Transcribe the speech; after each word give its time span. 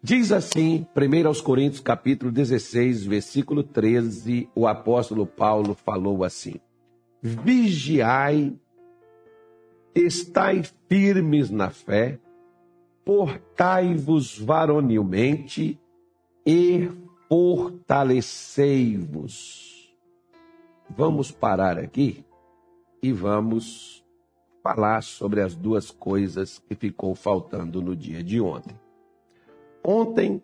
Diz 0.00 0.30
assim, 0.30 0.86
1 0.94 1.26
aos 1.26 1.40
Coríntios, 1.40 1.80
capítulo 1.80 2.30
16, 2.30 3.04
versículo 3.04 3.64
13, 3.64 4.48
o 4.54 4.68
apóstolo 4.68 5.26
Paulo 5.26 5.74
falou 5.74 6.22
assim: 6.22 6.60
Vigiai, 7.20 8.56
estai 9.92 10.62
firmes 10.88 11.50
na 11.50 11.70
fé, 11.70 12.20
portai-vos 13.04 14.38
varonilmente 14.38 15.76
e 16.46 16.88
fortalecei-vos. 17.28 19.92
Vamos 20.88 21.32
parar 21.32 21.76
aqui 21.76 22.24
e 23.02 23.12
vamos 23.12 24.04
falar 24.62 25.02
sobre 25.02 25.40
as 25.40 25.56
duas 25.56 25.90
coisas 25.90 26.62
que 26.68 26.76
ficou 26.76 27.16
faltando 27.16 27.82
no 27.82 27.96
dia 27.96 28.22
de 28.22 28.40
ontem. 28.40 28.76
Ontem 29.84 30.42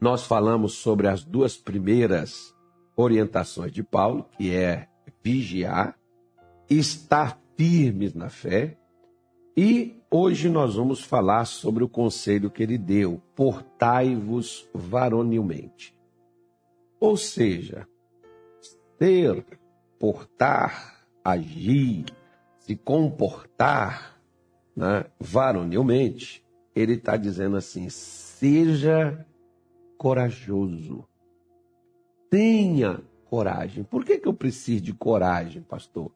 nós 0.00 0.24
falamos 0.24 0.74
sobre 0.74 1.08
as 1.08 1.24
duas 1.24 1.56
primeiras 1.56 2.54
orientações 2.96 3.72
de 3.72 3.82
Paulo, 3.82 4.26
que 4.36 4.54
é 4.54 4.88
vigiar, 5.22 5.98
estar 6.68 7.40
firmes 7.56 8.14
na 8.14 8.28
fé, 8.28 8.76
e 9.56 10.02
hoje 10.10 10.48
nós 10.48 10.74
vamos 10.74 11.02
falar 11.02 11.46
sobre 11.46 11.82
o 11.82 11.88
conselho 11.88 12.50
que 12.50 12.62
ele 12.62 12.76
deu: 12.76 13.22
portai-vos 13.34 14.68
varonilmente. 14.74 15.96
Ou 17.00 17.16
seja, 17.16 17.86
ser, 18.98 19.44
portar, 19.98 21.06
agir, 21.24 22.04
se 22.58 22.76
comportar 22.76 24.20
né, 24.74 25.06
varonilmente, 25.18 26.44
ele 26.74 26.94
está 26.94 27.16
dizendo 27.16 27.56
assim: 27.56 27.88
seja 28.38 29.26
corajoso. 29.96 31.08
Tenha 32.28 33.00
coragem. 33.30 33.82
Por 33.82 34.04
que, 34.04 34.18
que 34.18 34.28
eu 34.28 34.34
preciso 34.34 34.82
de 34.82 34.92
coragem, 34.92 35.62
pastor? 35.62 36.12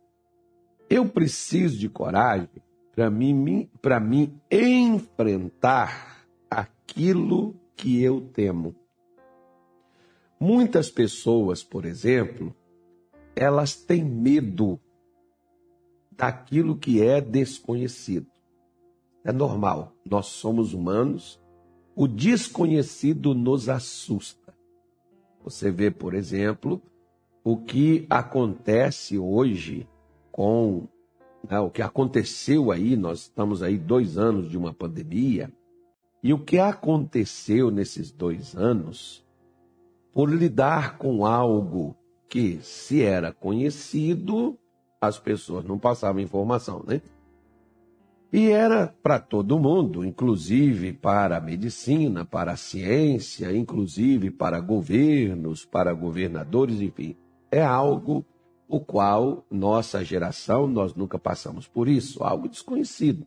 Eu 0.89 1.09
preciso 1.09 1.79
de 1.79 1.89
coragem 1.89 2.63
para 2.95 3.09
mim, 3.11 3.71
para 3.81 3.99
mim 3.99 4.39
enfrentar 4.51 6.27
aquilo 6.51 7.55
que 7.75 8.03
eu 8.03 8.21
temo. 8.21 8.75
Muitas 10.39 10.91
pessoas, 10.91 11.63
por 11.63 11.87
exemplo, 11.87 12.55
elas 13.35 13.77
têm 13.77 14.05
medo 14.05 14.79
daquilo 16.13 16.77
que 16.77 17.03
é 17.03 17.21
desconhecido. 17.21 18.27
É 19.25 19.33
normal, 19.33 19.95
nós 20.05 20.27
somos 20.27 20.75
humanos, 20.75 21.41
o 22.01 22.09
desconhecido 22.09 23.35
nos 23.35 23.69
assusta. 23.69 24.55
Você 25.45 25.71
vê, 25.71 25.91
por 25.91 26.15
exemplo, 26.15 26.81
o 27.45 27.59
que 27.59 28.07
acontece 28.09 29.19
hoje 29.19 29.87
com 30.33 30.89
né, 31.47 31.61
o 31.61 31.69
que 31.69 31.83
aconteceu 31.83 32.73
aí, 32.73 32.97
nós 32.97 33.25
estamos 33.25 33.63
aí 33.63 33.77
dois 33.77 34.17
anos 34.17 34.49
de 34.49 34.57
uma 34.57 34.73
pandemia, 34.73 35.53
e 36.23 36.33
o 36.33 36.39
que 36.39 36.59
aconteceu 36.59 37.71
nesses 37.71 38.11
dois 38.11 38.57
anos, 38.57 39.23
por 40.11 40.33
lidar 40.33 40.97
com 40.97 41.27
algo 41.27 41.95
que, 42.31 42.61
se 42.63 43.03
era 43.03 43.31
conhecido, 43.31 44.57
as 44.99 45.19
pessoas 45.19 45.67
não 45.67 45.79
passavam 45.79 46.23
informação, 46.23 46.83
né? 46.89 47.03
E 48.33 48.51
era 48.51 48.95
para 49.03 49.19
todo 49.19 49.59
mundo, 49.59 50.05
inclusive 50.05 50.93
para 50.93 51.37
a 51.37 51.41
medicina, 51.41 52.25
para 52.25 52.53
a 52.53 52.57
ciência, 52.57 53.55
inclusive 53.57 54.31
para 54.31 54.61
governos, 54.61 55.65
para 55.65 55.93
governadores, 55.93 56.81
enfim. 56.81 57.17
É 57.51 57.63
algo 57.63 58.25
o 58.69 58.79
qual 58.79 59.45
nossa 59.51 60.05
geração, 60.05 60.69
nós 60.69 60.95
nunca 60.95 61.19
passamos 61.19 61.67
por 61.67 61.89
isso, 61.89 62.23
algo 62.23 62.49
desconhecido. 62.49 63.27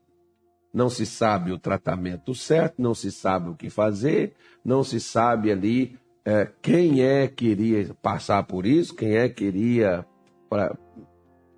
Não 0.73 0.89
se 0.89 1.05
sabe 1.05 1.51
o 1.51 1.59
tratamento 1.59 2.33
certo, 2.33 2.81
não 2.81 2.95
se 2.95 3.11
sabe 3.11 3.49
o 3.49 3.55
que 3.55 3.69
fazer, 3.69 4.33
não 4.63 4.83
se 4.85 5.01
sabe 5.01 5.51
ali 5.51 5.99
é, 6.23 6.49
quem 6.61 7.01
é 7.01 7.27
que 7.27 7.47
iria 7.47 7.93
passar 8.01 8.43
por 8.43 8.65
isso, 8.65 8.95
quem 8.95 9.17
é 9.17 9.27
que 9.27 9.43
iria 9.43 10.05
pra, 10.49 10.75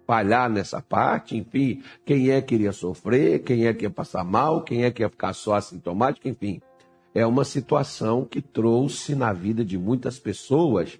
falhar 0.06 0.50
nessa 0.50 0.82
parte, 0.82 1.36
enfim, 1.38 1.82
quem 2.06 2.30
é 2.30 2.42
que 2.42 2.56
iria 2.56 2.72
sofrer, 2.72 3.44
quem 3.44 3.66
é 3.66 3.74
que 3.74 3.84
ia 3.86 3.90
passar 3.90 4.24
mal, 4.24 4.64
quem 4.64 4.84
é 4.84 4.92
que 4.92 5.02
ia 5.02 5.10
ficar 5.10 5.34
só 5.34 5.56
assintomático, 5.56 6.28
enfim. 6.28 6.62
É 7.14 7.26
uma 7.26 7.46
situação 7.46 8.26
que 8.26 8.42
trouxe 8.42 9.16
na 9.16 9.32
vida 9.32 9.64
de 9.64 9.78
muitas 9.78 10.20
pessoas 10.20 11.00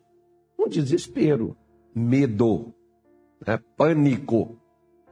um 0.58 0.68
desespero, 0.68 1.56
medo, 1.94 2.74
né? 3.46 3.60
pânico. 3.78 4.58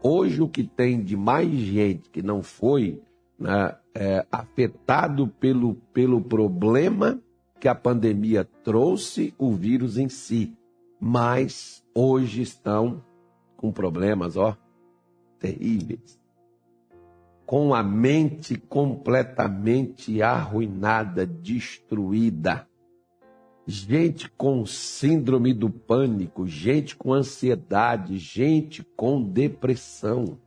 Hoje 0.01 0.41
o 0.41 0.49
que 0.49 0.63
tem 0.63 1.01
de 1.01 1.15
mais 1.15 1.49
gente 1.49 2.09
que 2.09 2.21
não 2.21 2.41
foi 2.41 3.01
né, 3.37 3.75
é, 3.93 4.25
afetado 4.31 5.27
pelo, 5.27 5.75
pelo 5.93 6.21
problema 6.21 7.21
que 7.59 7.67
a 7.67 7.75
pandemia 7.75 8.43
trouxe, 8.63 9.33
o 9.37 9.53
vírus 9.53 9.97
em 9.97 10.09
si, 10.09 10.53
mas 10.99 11.83
hoje 11.93 12.41
estão 12.41 13.01
com 13.63 13.72
problemas, 13.72 14.35
ó, 14.35 14.57
terríveis. 15.40 16.19
Com 17.46 17.74
a 17.74 17.81
mente 17.81 18.57
completamente 18.57 20.22
arruinada, 20.22 21.25
destruída. 21.25 22.68
Gente 23.66 24.29
com 24.31 24.66
síndrome 24.66 25.53
do 25.53 25.69
pânico, 25.69 26.46
gente 26.46 26.97
com 26.97 27.13
ansiedade, 27.13 28.18
gente 28.18 28.84
com 28.97 29.24
depressão. 29.24 30.38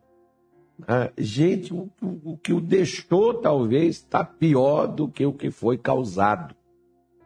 Né? 0.78 1.10
Gente, 1.16 1.72
o, 1.72 1.90
o, 2.02 2.36
que 2.36 2.52
o 2.52 2.60
deixou 2.60 3.32
talvez 3.32 3.96
está 3.96 4.22
pior 4.22 4.88
do 4.88 5.08
que 5.08 5.24
o 5.24 5.32
que 5.32 5.50
foi 5.50 5.78
causado. 5.78 6.54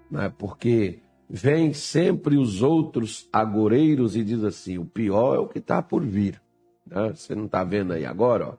Né? 0.08 0.32
Porque 0.38 1.00
vem 1.30 1.72
sempre 1.72 2.36
os 2.36 2.60
outros 2.60 3.28
agoreiros 3.32 4.16
e 4.16 4.24
diz 4.24 4.42
assim: 4.42 4.76
o 4.78 4.84
pior 4.84 5.36
é 5.36 5.38
o 5.38 5.46
que 5.46 5.58
está 5.58 5.80
por 5.80 6.04
vir. 6.04 6.42
Né? 6.84 7.12
Você 7.14 7.34
não 7.34 7.46
está 7.46 7.62
vendo 7.62 7.92
aí 7.92 8.04
agora? 8.04 8.48
Ó. 8.48 8.54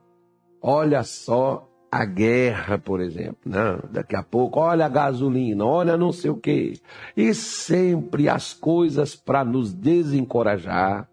Olha 0.62 1.02
só 1.02 1.68
a 1.90 2.06
guerra, 2.06 2.78
por 2.78 3.00
exemplo. 3.00 3.38
Né? 3.44 3.78
Daqui 3.90 4.16
a 4.16 4.22
pouco, 4.22 4.60
olha 4.60 4.86
a 4.86 4.88
gasolina, 4.88 5.66
olha 5.66 5.96
não 5.98 6.12
sei 6.12 6.30
o 6.30 6.36
quê. 6.36 6.80
E 7.14 7.34
sempre 7.34 8.28
as 8.28 8.54
coisas 8.54 9.14
para 9.14 9.44
nos 9.44 9.74
desencorajar, 9.74 11.06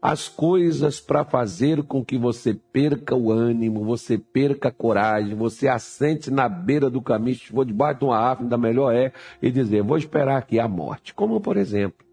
as 0.00 0.28
coisas 0.28 1.00
para 1.00 1.24
fazer 1.24 1.82
com 1.82 2.04
que 2.04 2.16
você 2.16 2.54
perca 2.54 3.14
o 3.14 3.32
ânimo, 3.32 3.84
você 3.84 4.18
perca 4.18 4.68
a 4.68 4.72
coragem, 4.72 5.34
você 5.34 5.68
assente 5.68 6.30
na 6.30 6.48
beira 6.48 6.88
do 6.88 7.02
caminho, 7.02 7.36
se 7.36 7.46
for 7.46 7.64
debaixo 7.64 8.00
de 8.00 8.04
uma 8.04 8.18
árvore, 8.18 8.44
ainda 8.44 8.58
melhor 8.58 8.94
é, 8.94 9.12
e 9.42 9.50
dizer, 9.50 9.82
vou 9.82 9.96
esperar 9.96 10.38
aqui 10.38 10.60
a 10.60 10.68
morte. 10.68 11.14
Como, 11.14 11.40
por 11.40 11.56
exemplo, 11.56 12.06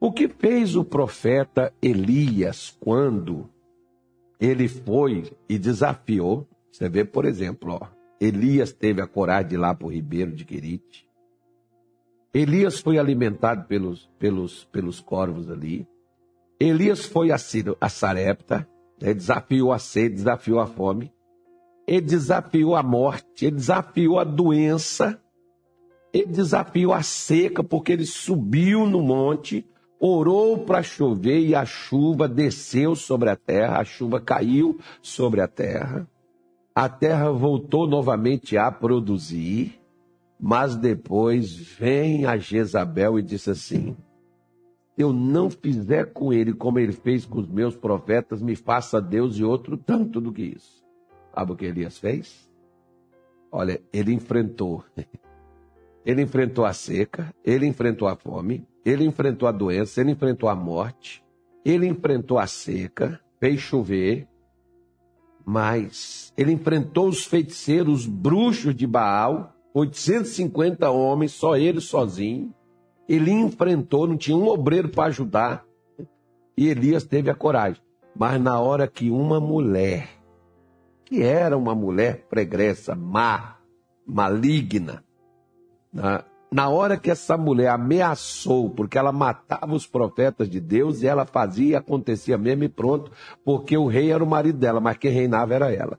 o 0.00 0.10
que 0.10 0.28
fez 0.28 0.74
o 0.74 0.84
profeta 0.84 1.72
Elias 1.80 2.76
quando 2.80 3.48
ele 4.40 4.66
foi 4.66 5.30
e 5.48 5.58
desafiou, 5.58 6.48
você 6.70 6.88
vê, 6.88 7.04
por 7.04 7.24
exemplo, 7.24 7.78
ó, 7.80 7.86
Elias 8.20 8.72
teve 8.72 9.00
a 9.02 9.06
coragem 9.06 9.48
de 9.48 9.54
ir 9.56 9.58
lá 9.58 9.74
para 9.74 9.86
o 9.86 9.92
ribeiro 9.92 10.32
de 10.32 10.44
Querite. 10.44 11.06
Elias 12.32 12.80
foi 12.80 12.98
alimentado 12.98 13.66
pelos, 13.66 14.10
pelos, 14.18 14.64
pelos 14.64 15.00
corvos 15.00 15.50
ali. 15.50 15.86
Elias 16.62 17.04
foi 17.04 17.32
a, 17.32 17.36
a 17.80 17.88
Sarepta, 17.88 18.68
né, 19.00 19.12
desafiou 19.12 19.72
a 19.72 19.78
sede, 19.78 20.14
desafiou 20.14 20.60
a 20.60 20.66
fome, 20.66 21.12
ele 21.86 22.02
desafiou 22.02 22.76
a 22.76 22.82
morte, 22.82 23.46
ele 23.46 23.56
desafiou 23.56 24.18
a 24.18 24.24
doença, 24.24 25.20
ele 26.12 26.26
desafiou 26.26 26.92
a 26.92 27.02
seca, 27.02 27.64
porque 27.64 27.92
ele 27.92 28.06
subiu 28.06 28.86
no 28.86 29.02
monte, 29.02 29.66
orou 29.98 30.58
para 30.58 30.82
chover 30.82 31.40
e 31.40 31.54
a 31.54 31.64
chuva 31.64 32.28
desceu 32.28 32.94
sobre 32.94 33.30
a 33.30 33.36
terra, 33.36 33.80
a 33.80 33.84
chuva 33.84 34.20
caiu 34.20 34.78
sobre 35.00 35.40
a 35.40 35.48
terra, 35.48 36.06
a 36.74 36.88
terra 36.88 37.30
voltou 37.30 37.88
novamente 37.88 38.56
a 38.56 38.70
produzir, 38.70 39.80
mas 40.40 40.76
depois 40.76 41.56
vem 41.56 42.24
a 42.24 42.36
Jezabel 42.36 43.18
e 43.18 43.22
disse 43.22 43.50
assim: 43.50 43.96
eu 45.02 45.12
não 45.12 45.50
fizer 45.50 46.12
com 46.12 46.32
ele 46.32 46.52
como 46.52 46.78
ele 46.78 46.92
fez 46.92 47.24
com 47.24 47.40
os 47.40 47.48
meus 47.48 47.76
profetas, 47.76 48.40
me 48.40 48.56
faça 48.56 49.00
Deus 49.00 49.36
e 49.36 49.44
outro 49.44 49.76
tanto 49.76 50.20
do 50.20 50.32
que 50.32 50.42
isso. 50.42 50.82
Sabe 51.34 51.52
o 51.52 51.56
que 51.56 51.64
Elias 51.64 51.98
fez? 51.98 52.50
Olha, 53.50 53.80
ele 53.92 54.12
enfrentou. 54.12 54.84
Ele 56.04 56.20
enfrentou 56.20 56.64
a 56.64 56.72
seca, 56.72 57.32
ele 57.44 57.64
enfrentou 57.64 58.08
a 58.08 58.16
fome, 58.16 58.66
ele 58.84 59.04
enfrentou 59.04 59.48
a 59.48 59.52
doença, 59.52 60.00
ele 60.00 60.10
enfrentou 60.10 60.48
a 60.48 60.54
morte, 60.56 61.24
ele 61.64 61.86
enfrentou 61.86 62.40
a 62.40 62.46
seca, 62.48 63.20
fez 63.38 63.60
chover, 63.60 64.26
mas 65.46 66.32
ele 66.36 66.50
enfrentou 66.50 67.08
os 67.08 67.24
feiticeiros, 67.24 68.00
os 68.00 68.06
bruxos 68.06 68.74
de 68.74 68.84
Baal, 68.84 69.54
850 69.72 70.90
homens, 70.90 71.30
só 71.30 71.56
ele 71.56 71.80
sozinho. 71.80 72.52
Ele 73.08 73.30
enfrentou, 73.30 74.06
não 74.06 74.16
tinha 74.16 74.36
um 74.36 74.48
obreiro 74.48 74.88
para 74.88 75.08
ajudar. 75.08 75.64
E 76.56 76.68
Elias 76.68 77.04
teve 77.04 77.30
a 77.30 77.34
coragem. 77.34 77.82
Mas 78.14 78.40
na 78.40 78.60
hora 78.60 78.86
que 78.86 79.10
uma 79.10 79.40
mulher, 79.40 80.08
que 81.04 81.22
era 81.22 81.56
uma 81.56 81.74
mulher 81.74 82.26
pregressa, 82.28 82.94
má, 82.94 83.56
maligna, 84.06 85.02
na, 85.92 86.24
na 86.52 86.68
hora 86.68 86.98
que 86.98 87.10
essa 87.10 87.36
mulher 87.36 87.68
ameaçou, 87.68 88.68
porque 88.68 88.98
ela 88.98 89.10
matava 89.10 89.74
os 89.74 89.86
profetas 89.86 90.48
de 90.50 90.60
Deus 90.60 91.02
e 91.02 91.06
ela 91.06 91.24
fazia, 91.24 91.78
acontecia 91.78 92.36
mesmo 92.36 92.64
e 92.64 92.68
pronto, 92.68 93.10
porque 93.42 93.76
o 93.76 93.86
rei 93.86 94.12
era 94.12 94.22
o 94.22 94.26
marido 94.26 94.58
dela, 94.58 94.78
mas 94.78 94.98
quem 94.98 95.10
reinava 95.10 95.54
era 95.54 95.72
ela. 95.72 95.98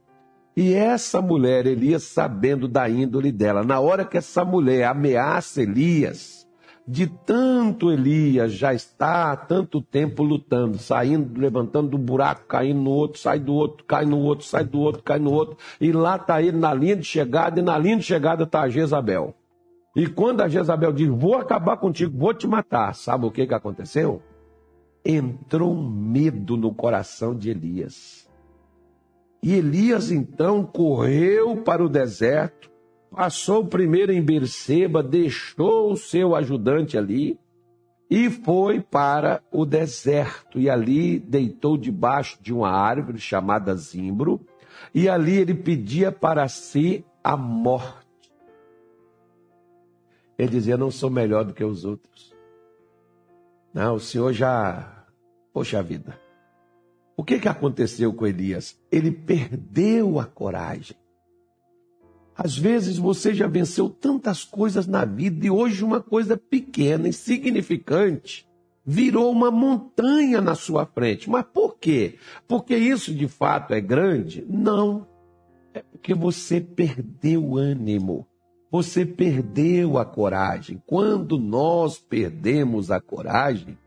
E 0.56 0.76
essa 0.76 1.20
mulher, 1.20 1.66
Elias, 1.66 2.04
sabendo 2.04 2.68
da 2.68 2.88
índole 2.88 3.32
dela, 3.32 3.64
na 3.64 3.80
hora 3.80 4.06
que 4.06 4.18
essa 4.18 4.46
mulher 4.46 4.86
ameaça 4.86 5.64
Elias, 5.64 6.43
de 6.86 7.08
tanto 7.08 7.92
Elias 7.92 8.52
já 8.52 8.74
está 8.74 9.32
há 9.32 9.38
tanto 9.38 9.82
tempo 9.82 10.22
lutando, 10.22 10.78
saindo, 10.78 11.40
levantando 11.40 11.90
do 11.90 11.98
buraco, 11.98 12.46
caindo 12.46 12.82
no 12.82 12.92
outro, 12.92 13.20
sai 13.20 13.40
do 13.40 13.54
outro, 13.54 13.86
cai 13.86 14.06
no 14.06 14.20
outro, 14.20 14.46
sai 14.46 14.66
do 14.66 14.80
outro, 14.80 15.02
cai 15.02 15.18
no 15.18 15.32
outro, 15.32 15.58
e 15.80 15.92
lá 15.92 16.18
está 16.18 16.42
ele 16.42 16.58
na 16.58 16.74
linha 16.74 16.96
de 16.96 17.06
chegada, 17.06 17.60
e 17.60 17.64
na 17.64 17.78
linha 17.78 17.98
de 17.98 18.04
chegada 18.04 18.44
está 18.44 18.62
a 18.62 18.70
Jezabel. 18.70 19.34
E 19.96 20.08
quando 20.08 20.42
a 20.42 20.48
Jezabel 20.48 20.92
diz: 20.92 21.08
Vou 21.08 21.36
acabar 21.36 21.78
contigo, 21.78 22.18
vou 22.18 22.34
te 22.34 22.48
matar, 22.48 22.94
sabe 22.96 23.26
o 23.26 23.32
que, 23.32 23.48
que 23.48 23.54
aconteceu? 23.54 24.22
Entrou 25.06 25.74
um 25.74 25.90
medo 25.90 26.58
no 26.58 26.74
coração 26.74 27.36
de 27.36 27.50
Elias. 27.50 28.28
E 29.42 29.54
Elias 29.54 30.10
então 30.10 30.64
correu 30.66 31.58
para 31.58 31.84
o 31.84 31.90
deserto, 31.90 32.72
passou 33.14 33.66
primeiro 33.66 34.12
em 34.12 34.22
Berseba, 34.22 35.04
deixou 35.04 35.92
o 35.92 35.98
seu 35.98 36.36
ajudante 36.36 36.98
ali 36.98 37.40
e 38.10 38.30
foi 38.30 38.82
para 38.82 39.42
o 39.52 39.66
deserto. 39.66 40.60
E 40.60 40.70
ali 40.70 41.20
deitou 41.20 41.78
debaixo 41.78 42.38
de 42.42 42.54
uma 42.54 42.70
árvore 42.70 43.20
chamada 43.20 43.76
Zimbro, 43.76 44.42
e 44.94 45.08
ali 45.08 45.38
ele 45.38 45.54
pedia 45.54 46.12
para 46.12 46.48
si 46.48 47.06
a 47.24 47.38
morte. 47.38 48.32
Ele 50.38 50.50
dizia: 50.50 50.76
Não 50.76 50.92
sou 50.92 51.10
melhor 51.10 51.46
do 51.46 51.54
que 51.54 51.64
os 51.64 51.86
outros. 51.86 52.36
Não, 53.74 53.96
o 53.96 54.00
Senhor 54.00 54.34
já. 54.34 55.06
Poxa 55.54 55.82
vida. 55.84 56.20
O 57.16 57.24
que, 57.24 57.40
que 57.40 57.48
aconteceu 57.48 58.12
com 58.12 58.26
Elias? 58.26 58.80
Ele 58.92 59.12
perdeu 59.12 60.20
a 60.20 60.26
coragem. 60.26 60.98
Às 62.36 62.58
vezes 62.58 62.98
você 62.98 63.34
já 63.34 63.48
venceu 63.48 63.90
tantas 63.90 64.44
coisas 64.44 64.88
na 64.88 65.06
vida 65.06 65.46
e 65.46 65.52
hoje 65.52 65.84
uma 65.84 66.02
coisa 66.02 66.36
pequena, 66.36 67.08
insignificante, 67.08 68.48
virou 68.86 69.32
uma 69.32 69.52
montanha 69.52 70.42
na 70.42 70.56
sua 70.56 70.86
frente. 70.86 71.30
Mas 71.30 71.46
por 71.46 71.78
quê? 71.78 72.16
Porque 72.48 72.76
isso 72.76 73.14
de 73.14 73.28
fato 73.28 73.74
é 73.74 73.80
grande? 73.80 74.46
Não. 74.50 75.08
É 75.74 75.82
porque 75.82 76.14
você 76.14 76.60
perdeu 76.60 77.44
o 77.44 77.58
ânimo. 77.58 78.28
Você 78.72 79.06
perdeu 79.06 79.98
a 80.00 80.06
coragem. 80.06 80.82
Quando 80.86 81.38
nós 81.38 82.00
perdemos 82.00 82.90
a 82.90 83.00
coragem, 83.00 83.78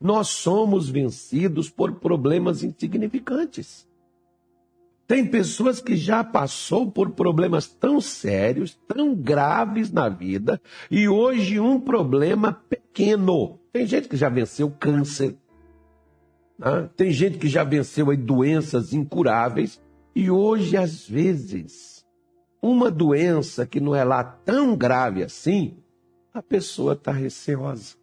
nós 0.00 0.28
somos 0.28 0.88
vencidos 0.88 1.68
por 1.68 1.92
problemas 1.96 2.62
insignificantes. 2.62 3.85
Tem 5.06 5.24
pessoas 5.24 5.80
que 5.80 5.94
já 5.96 6.24
passou 6.24 6.90
por 6.90 7.10
problemas 7.10 7.68
tão 7.68 8.00
sérios, 8.00 8.76
tão 8.88 9.14
graves 9.14 9.92
na 9.92 10.08
vida, 10.08 10.60
e 10.90 11.08
hoje 11.08 11.60
um 11.60 11.80
problema 11.80 12.52
pequeno. 12.52 13.60
Tem 13.72 13.86
gente 13.86 14.08
que 14.08 14.16
já 14.16 14.28
venceu 14.28 14.68
câncer, 14.68 15.36
né? 16.58 16.90
tem 16.96 17.12
gente 17.12 17.38
que 17.38 17.48
já 17.48 17.62
venceu 17.62 18.10
aí, 18.10 18.16
doenças 18.16 18.92
incuráveis, 18.92 19.80
e 20.14 20.28
hoje, 20.28 20.76
às 20.76 21.06
vezes, 21.06 22.04
uma 22.60 22.90
doença 22.90 23.64
que 23.64 23.78
não 23.78 23.94
é 23.94 24.02
lá 24.02 24.24
tão 24.24 24.74
grave 24.74 25.22
assim, 25.22 25.76
a 26.34 26.42
pessoa 26.42 26.94
está 26.94 27.12
receosa. 27.12 27.94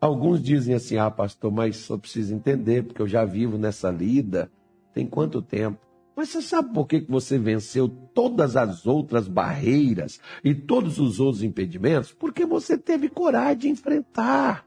Alguns 0.00 0.42
dizem 0.42 0.74
assim: 0.74 0.96
ah, 0.96 1.10
pastor, 1.10 1.52
mas 1.52 1.76
só 1.76 1.96
preciso 1.96 2.34
entender, 2.34 2.82
porque 2.82 3.02
eu 3.02 3.06
já 3.06 3.24
vivo 3.24 3.58
nessa 3.58 3.90
lida 3.90 4.50
tem 4.92 5.06
quanto 5.06 5.40
tempo? 5.42 5.78
Mas 6.16 6.28
você 6.28 6.42
sabe 6.42 6.74
por 6.74 6.86
que 6.86 7.00
você 7.08 7.38
venceu 7.38 7.88
todas 7.88 8.56
as 8.56 8.86
outras 8.86 9.26
barreiras 9.26 10.20
e 10.44 10.54
todos 10.54 10.98
os 10.98 11.18
outros 11.18 11.42
impedimentos? 11.42 12.12
Porque 12.12 12.44
você 12.44 12.76
teve 12.76 13.08
coragem 13.08 13.58
de 13.58 13.68
enfrentar. 13.68 14.66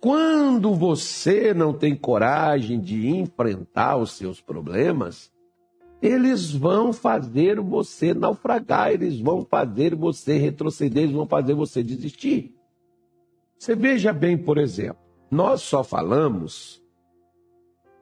Quando 0.00 0.74
você 0.74 1.52
não 1.52 1.72
tem 1.72 1.94
coragem 1.94 2.80
de 2.80 3.08
enfrentar 3.08 3.96
os 3.96 4.12
seus 4.12 4.40
problemas, 4.40 5.30
eles 6.00 6.50
vão 6.50 6.92
fazer 6.92 7.60
você 7.60 8.12
naufragar, 8.12 8.90
eles 8.90 9.20
vão 9.20 9.44
fazer 9.44 9.94
você 9.94 10.36
retroceder, 10.36 11.04
eles 11.04 11.14
vão 11.14 11.26
fazer 11.26 11.54
você 11.54 11.82
desistir. 11.82 12.52
Você 13.56 13.76
veja 13.76 14.12
bem, 14.12 14.36
por 14.36 14.58
exemplo, 14.58 15.00
nós 15.30 15.62
só 15.62 15.84
falamos 15.84 16.81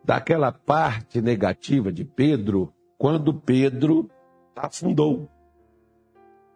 daquela 0.04 0.50
parte 0.50 1.20
negativa 1.20 1.92
de 1.92 2.04
Pedro 2.04 2.72
quando 2.98 3.32
Pedro 3.34 4.10
afundou. 4.56 5.28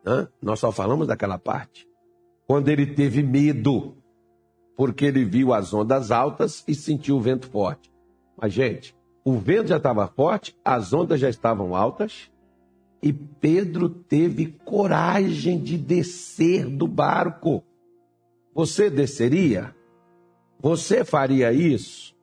Hã? 0.07 0.29
Nós 0.43 0.61
só 0.61 0.71
falamos 0.71 1.07
daquela 1.07 1.39
parte. 1.39 1.89
Quando 2.47 2.69
ele 2.69 2.87
teve 2.87 3.23
medo, 3.23 3.97
porque 4.77 5.07
ele 5.07 5.25
viu 5.25 5.53
as 5.53 5.73
ondas 5.73 6.11
altas 6.11 6.63
e 6.69 6.75
sentiu 6.75 7.17
o 7.17 7.21
vento 7.21 7.49
forte. 7.49 7.91
Mas, 8.37 8.53
gente, 8.53 8.95
o 9.25 9.39
vento 9.39 9.69
já 9.69 9.79
estava 9.79 10.07
forte, 10.07 10.55
as 10.65 10.93
ondas 10.93 11.21
já 11.21 11.31
estavam 11.31 11.75
altas, 11.75 12.31
e 13.03 13.13
Pedro 13.13 13.89
teve 13.89 14.47
coragem 14.65 15.59
de 15.59 15.79
descer 15.79 16.67
do 16.67 16.87
barco. 16.87 17.63
Você 18.55 18.91
desceria? 18.91 19.75
Você 20.61 21.05
faria 21.05 21.53
isso? 21.53 22.14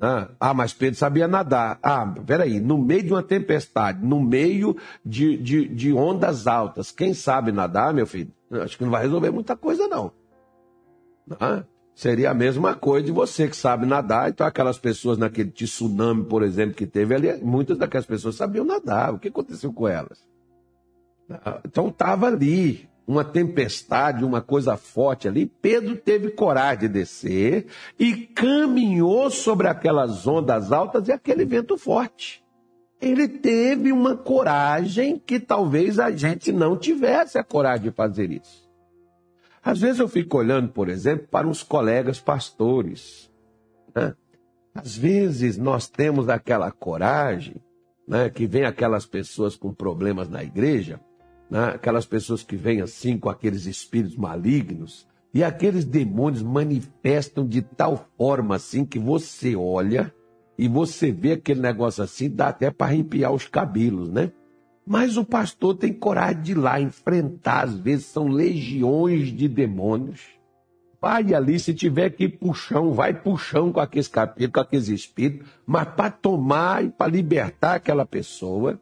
Ah, 0.00 0.28
ah, 0.38 0.54
mas 0.54 0.74
Pedro 0.74 0.98
sabia 0.98 1.26
nadar. 1.26 1.78
Ah, 1.82 2.06
peraí, 2.26 2.60
no 2.60 2.76
meio 2.76 3.02
de 3.02 3.12
uma 3.12 3.22
tempestade, 3.22 4.04
no 4.04 4.20
meio 4.20 4.76
de, 5.04 5.36
de, 5.38 5.68
de 5.68 5.92
ondas 5.92 6.46
altas, 6.46 6.90
quem 6.90 7.14
sabe 7.14 7.50
nadar, 7.50 7.94
meu 7.94 8.06
filho? 8.06 8.30
Acho 8.50 8.76
que 8.76 8.84
não 8.84 8.90
vai 8.90 9.02
resolver 9.02 9.30
muita 9.30 9.56
coisa, 9.56 9.88
não. 9.88 10.12
Ah, 11.40 11.64
Seria 11.96 12.30
a 12.30 12.34
mesma 12.34 12.74
coisa 12.74 13.06
de 13.06 13.10
você 13.10 13.48
que 13.48 13.56
sabe 13.56 13.86
nadar. 13.86 14.28
Então, 14.28 14.46
aquelas 14.46 14.78
pessoas 14.78 15.16
naquele 15.16 15.50
tsunami, 15.50 16.24
por 16.24 16.42
exemplo, 16.42 16.74
que 16.74 16.86
teve 16.86 17.14
ali, 17.14 17.42
muitas 17.42 17.78
daquelas 17.78 18.04
pessoas 18.04 18.34
sabiam 18.34 18.66
nadar. 18.66 19.14
O 19.14 19.18
que 19.18 19.28
aconteceu 19.28 19.72
com 19.72 19.88
elas? 19.88 20.28
Ah, 21.30 21.58
então, 21.64 21.88
estava 21.88 22.26
ali 22.26 22.86
uma 23.06 23.24
tempestade, 23.24 24.24
uma 24.24 24.40
coisa 24.42 24.76
forte 24.76 25.28
ali. 25.28 25.46
Pedro 25.46 25.96
teve 25.96 26.30
coragem 26.30 26.80
de 26.80 26.88
descer 26.88 27.66
e 27.98 28.14
caminhou 28.14 29.30
sobre 29.30 29.68
aquelas 29.68 30.26
ondas 30.26 30.72
altas 30.72 31.06
e 31.08 31.12
aquele 31.12 31.44
vento 31.44 31.78
forte. 31.78 32.44
Ele 33.00 33.28
teve 33.28 33.92
uma 33.92 34.16
coragem 34.16 35.18
que 35.24 35.38
talvez 35.38 35.98
a 35.98 36.10
gente 36.10 36.50
não 36.50 36.76
tivesse 36.76 37.38
a 37.38 37.44
coragem 37.44 37.90
de 37.90 37.96
fazer 37.96 38.32
isso. 38.32 38.66
Às 39.62 39.80
vezes 39.80 40.00
eu 40.00 40.08
fico 40.08 40.38
olhando, 40.38 40.70
por 40.70 40.88
exemplo, 40.88 41.28
para 41.28 41.46
uns 41.46 41.62
colegas 41.62 42.18
pastores. 42.18 43.30
Né? 43.94 44.14
Às 44.74 44.96
vezes 44.96 45.56
nós 45.56 45.88
temos 45.88 46.28
aquela 46.28 46.70
coragem, 46.70 47.56
né, 48.06 48.30
que 48.30 48.46
vem 48.46 48.64
aquelas 48.64 49.04
pessoas 49.04 49.56
com 49.56 49.74
problemas 49.74 50.28
na 50.28 50.42
igreja, 50.42 51.00
né, 51.50 51.72
aquelas 51.74 52.06
pessoas 52.06 52.42
que 52.42 52.56
vêm 52.56 52.80
assim 52.80 53.18
com 53.18 53.28
aqueles 53.28 53.66
espíritos 53.66 54.16
malignos, 54.16 55.06
e 55.32 55.44
aqueles 55.44 55.84
demônios 55.84 56.42
manifestam 56.42 57.46
de 57.46 57.60
tal 57.60 58.08
forma 58.16 58.56
assim 58.56 58.84
que 58.84 58.98
você 58.98 59.54
olha 59.54 60.12
e 60.58 60.66
você 60.66 61.12
vê 61.12 61.32
aquele 61.32 61.60
negócio 61.60 62.02
assim, 62.02 62.30
dá 62.30 62.48
até 62.48 62.70
para 62.70 62.86
arrepiar 62.86 63.32
os 63.32 63.46
cabelos, 63.46 64.08
né? 64.08 64.32
Mas 64.86 65.16
o 65.16 65.24
pastor 65.24 65.76
tem 65.76 65.92
coragem 65.92 66.42
de 66.42 66.52
ir 66.52 66.54
lá 66.54 66.80
enfrentar, 66.80 67.64
às 67.64 67.74
vezes 67.74 68.06
são 68.06 68.28
legiões 68.28 69.28
de 69.28 69.48
demônios. 69.48 70.22
Vai 71.02 71.34
ali, 71.34 71.58
se 71.58 71.74
tiver 71.74 72.10
que 72.10 72.24
ir 72.24 72.54
chão, 72.54 72.92
vai 72.94 73.20
chão 73.36 73.72
com 73.72 73.80
aqueles 73.80 74.08
capítulos, 74.08 74.52
com 74.54 74.60
aqueles 74.60 74.88
espíritos, 74.88 75.46
mas 75.66 75.88
para 75.88 76.10
tomar 76.10 76.84
e 76.84 76.88
para 76.88 77.10
libertar 77.10 77.74
aquela 77.74 78.06
pessoa, 78.06 78.80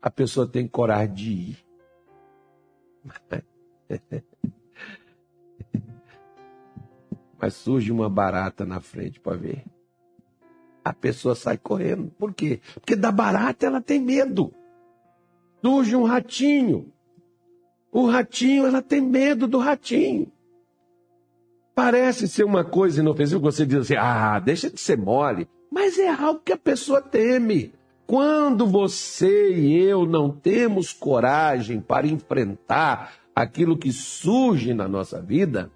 a 0.00 0.10
pessoa 0.10 0.46
tem 0.46 0.68
coragem 0.68 1.14
de 1.14 1.30
ir. 1.30 1.67
Mas 7.40 7.54
surge 7.54 7.92
uma 7.92 8.10
barata 8.10 8.64
na 8.64 8.80
frente 8.80 9.20
para 9.20 9.36
ver. 9.36 9.64
A 10.84 10.92
pessoa 10.92 11.34
sai 11.34 11.56
correndo. 11.58 12.10
Por 12.18 12.34
quê? 12.34 12.60
Porque 12.74 12.96
da 12.96 13.12
barata 13.12 13.66
ela 13.66 13.80
tem 13.80 14.00
medo 14.00 14.52
surge 15.62 15.96
um 15.96 16.04
ratinho. 16.04 16.92
O 17.90 18.06
ratinho, 18.06 18.66
ela 18.66 18.82
tem 18.82 19.00
medo 19.00 19.46
do 19.46 19.58
ratinho. 19.58 20.30
Parece 21.74 22.28
ser 22.28 22.44
uma 22.44 22.64
coisa 22.64 23.00
inofensiva, 23.00 23.40
você 23.40 23.64
diz 23.64 23.78
assim, 23.78 23.96
ah, 23.96 24.38
deixa 24.38 24.68
de 24.68 24.80
ser 24.80 24.98
mole. 24.98 25.48
Mas 25.70 25.98
é 25.98 26.08
algo 26.08 26.40
que 26.40 26.52
a 26.52 26.56
pessoa 26.56 27.00
teme. 27.00 27.72
Quando 28.08 28.66
você 28.66 29.54
e 29.54 29.76
eu 29.82 30.06
não 30.06 30.30
temos 30.30 30.94
coragem 30.94 31.78
para 31.78 32.06
enfrentar 32.06 33.12
aquilo 33.34 33.76
que 33.76 33.92
surge 33.92 34.72
na 34.72 34.88
nossa 34.88 35.20
vida, 35.20 35.70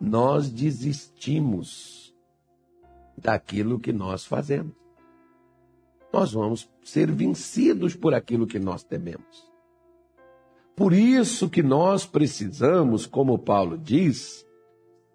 nós 0.00 0.50
desistimos 0.50 2.12
daquilo 3.16 3.78
que 3.78 3.92
nós 3.92 4.24
fazemos. 4.26 4.74
Nós 6.12 6.32
vamos 6.32 6.68
ser 6.82 7.08
vencidos 7.12 7.94
por 7.94 8.14
aquilo 8.14 8.44
que 8.44 8.58
nós 8.58 8.82
tememos. 8.82 9.48
Por 10.74 10.92
isso 10.92 11.48
que 11.48 11.62
nós 11.62 12.04
precisamos, 12.04 13.06
como 13.06 13.38
Paulo 13.38 13.78
diz, 13.78 14.44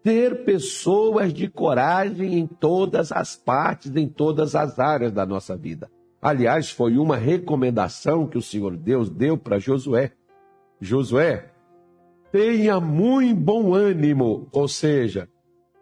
ter 0.01 0.46
pessoas 0.46 1.34
de 1.34 1.50
coragem 1.50 2.39
em 2.39 2.48
todas 2.48 3.12
as 3.12 3.36
partes, 3.36 3.94
em 3.94 4.08
todas 4.08 4.56
as 4.56 4.80
áreas 4.80 5.12
da 5.12 5.25
nossa 5.25 5.58
vida. 5.58 5.92
Aliás, 6.24 6.72
foi 6.72 6.98
uma 6.98 7.18
recomendação 7.18 8.25
que 8.25 8.38
o 8.38 8.42
Senhor 8.42 8.77
Deus 8.77 9.10
deu 9.10 9.38
para 9.38 9.60
Josué. 9.60 10.13
Josué, 10.80 11.51
tenha 12.32 12.80
muito 12.80 13.42
bom 13.42 13.74
ânimo, 13.74 14.48
ou 14.53 14.65
seja, 14.70 15.27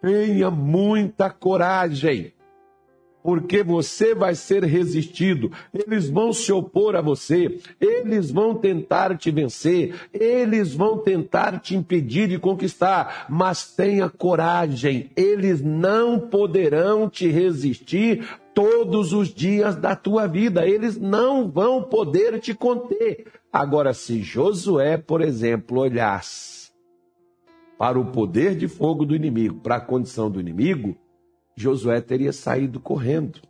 tenha 0.01 0.49
muita 0.49 1.29
coragem, 1.29 2.33
porque 3.23 3.61
você 3.61 4.15
vai 4.15 4.33
ser 4.33 4.63
resistido. 4.63 5.51
Eles 5.71 6.09
vão 6.09 6.33
se 6.33 6.51
opor 6.51 6.95
a 6.95 7.01
você, 7.01 7.59
eles 7.79 8.31
vão 8.31 8.55
tentar 8.55 9.15
te 9.15 9.29
vencer, 9.29 9.93
eles 10.11 10.73
vão 10.73 10.97
tentar 10.97 11.59
te 11.59 11.75
impedir 11.75 12.27
de 12.27 12.39
conquistar, 12.39 13.27
mas 13.29 13.75
tenha 13.75 14.09
coragem, 14.09 15.11
eles 15.15 15.61
não 15.61 16.19
poderão 16.19 17.07
te 17.07 17.27
resistir 17.27 18.27
todos 18.53 19.13
os 19.13 19.33
dias 19.33 19.75
da 19.75 19.95
tua 19.95 20.27
vida. 20.27 20.67
Eles 20.67 20.97
não 20.97 21.49
vão 21.49 21.83
poder 21.83 22.39
te 22.39 22.53
conter. 22.53 23.27
Agora, 23.51 23.93
se 23.93 24.21
Josué, 24.21 24.97
por 24.97 25.21
exemplo, 25.21 25.79
olhasse 25.79 26.71
para 27.77 27.99
o 27.99 28.05
poder 28.05 28.55
de 28.55 28.67
fogo 28.67 29.05
do 29.05 29.15
inimigo, 29.15 29.59
para 29.59 29.77
a 29.77 29.81
condição 29.81 30.29
do 30.29 30.39
inimigo, 30.39 30.95
Josué 31.55 31.99
teria 31.99 32.31
saído 32.31 32.79
correndo. 32.79 33.41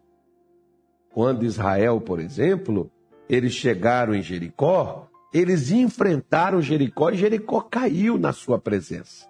Quando 1.13 1.45
Israel, 1.45 1.99
por 1.99 2.19
exemplo, 2.19 2.89
eles 3.27 3.53
chegaram 3.53 4.15
em 4.15 4.21
Jericó, 4.21 5.09
eles 5.33 5.71
enfrentaram 5.71 6.61
Jericó 6.61 7.09
e 7.09 7.17
Jericó 7.17 7.61
caiu 7.61 8.17
na 8.17 8.33
sua 8.33 8.59
presença. 8.59 9.29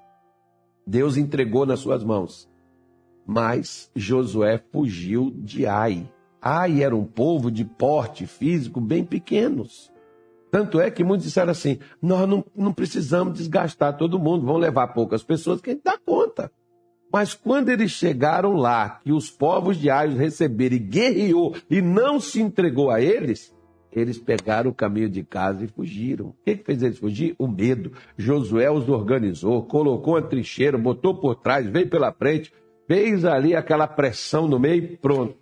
Deus 0.86 1.18
entregou 1.18 1.66
nas 1.66 1.80
suas 1.80 2.04
mãos. 2.04 2.51
Mas 3.26 3.90
Josué 3.96 4.62
fugiu 4.72 5.32
de 5.36 5.66
Ai. 5.66 6.10
Ai 6.42 6.84
era 6.84 6.96
um 6.96 7.06
povo 7.06 7.52
de 7.52 7.64
porte 7.64 8.26
físico 8.26 8.82
bem 8.82 9.04
pequenos. 9.04 9.92
Tanto 10.52 10.82
é 10.82 10.92
que 10.92 11.04
muitos 11.04 11.26
disseram 11.26 11.52
assim: 11.52 11.80
nós 12.02 12.28
não, 12.28 12.44
não 12.56 12.74
precisamos 12.74 13.36
desgastar 13.36 13.98
todo 13.98 14.20
mundo, 14.20 14.46
vão 14.46 14.58
levar 14.58 14.90
poucas 14.90 15.24
pessoas 15.24 15.62
que 15.62 15.70
a 15.70 15.74
gente 15.74 15.84
dá 15.84 15.98
conta. 15.98 16.52
Mas 17.12 17.34
quando 17.34 17.70
eles 17.70 17.92
chegaram 17.92 18.54
lá, 18.54 19.02
que 19.04 19.12
os 19.12 19.30
povos 19.30 19.78
de 19.78 19.90
Ai 19.90 20.10
os 20.10 20.18
receberam 20.18 20.76
e 20.76 20.80
guerreou 20.80 21.56
e 21.70 21.82
não 21.82 22.20
se 22.20 22.42
entregou 22.42 22.90
a 22.90 23.02
eles, 23.02 23.54
eles 23.92 24.18
pegaram 24.18 24.72
o 24.72 24.74
caminho 24.74 25.10
de 25.10 25.22
casa 25.22 25.66
e 25.66 25.68
fugiram. 25.68 26.28
O 26.28 26.36
que, 26.46 26.56
que 26.56 26.64
fez 26.64 26.82
eles 26.82 26.98
fugir? 26.98 27.36
O 27.38 27.48
medo. 27.48 27.92
Josué 28.18 28.72
os 28.72 28.88
organizou, 28.88 29.64
colocou 29.64 30.16
a 30.16 30.22
trincheira, 30.22 30.78
botou 30.78 31.16
por 31.16 31.36
trás, 31.36 31.68
veio 31.68 31.90
pela 31.90 32.14
frente, 32.14 32.54
fez 32.92 33.24
ali 33.24 33.56
aquela 33.56 33.88
pressão 33.88 34.50
no 34.50 34.60
meio, 34.60 34.98
pronto. 34.98 35.38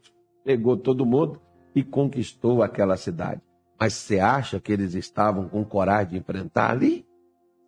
Pegou 0.45 0.77
todo 0.77 1.03
mundo 1.03 1.41
e 1.73 1.81
conquistou 1.81 2.61
aquela 2.61 2.95
cidade. 2.95 3.41
Mas 3.79 3.93
você 3.93 4.19
acha 4.19 4.59
que 4.59 4.71
eles 4.71 4.93
estavam 4.93 5.49
com 5.49 5.65
coragem 5.65 6.11
de 6.11 6.17
enfrentar 6.17 6.69
ali? 6.69 7.07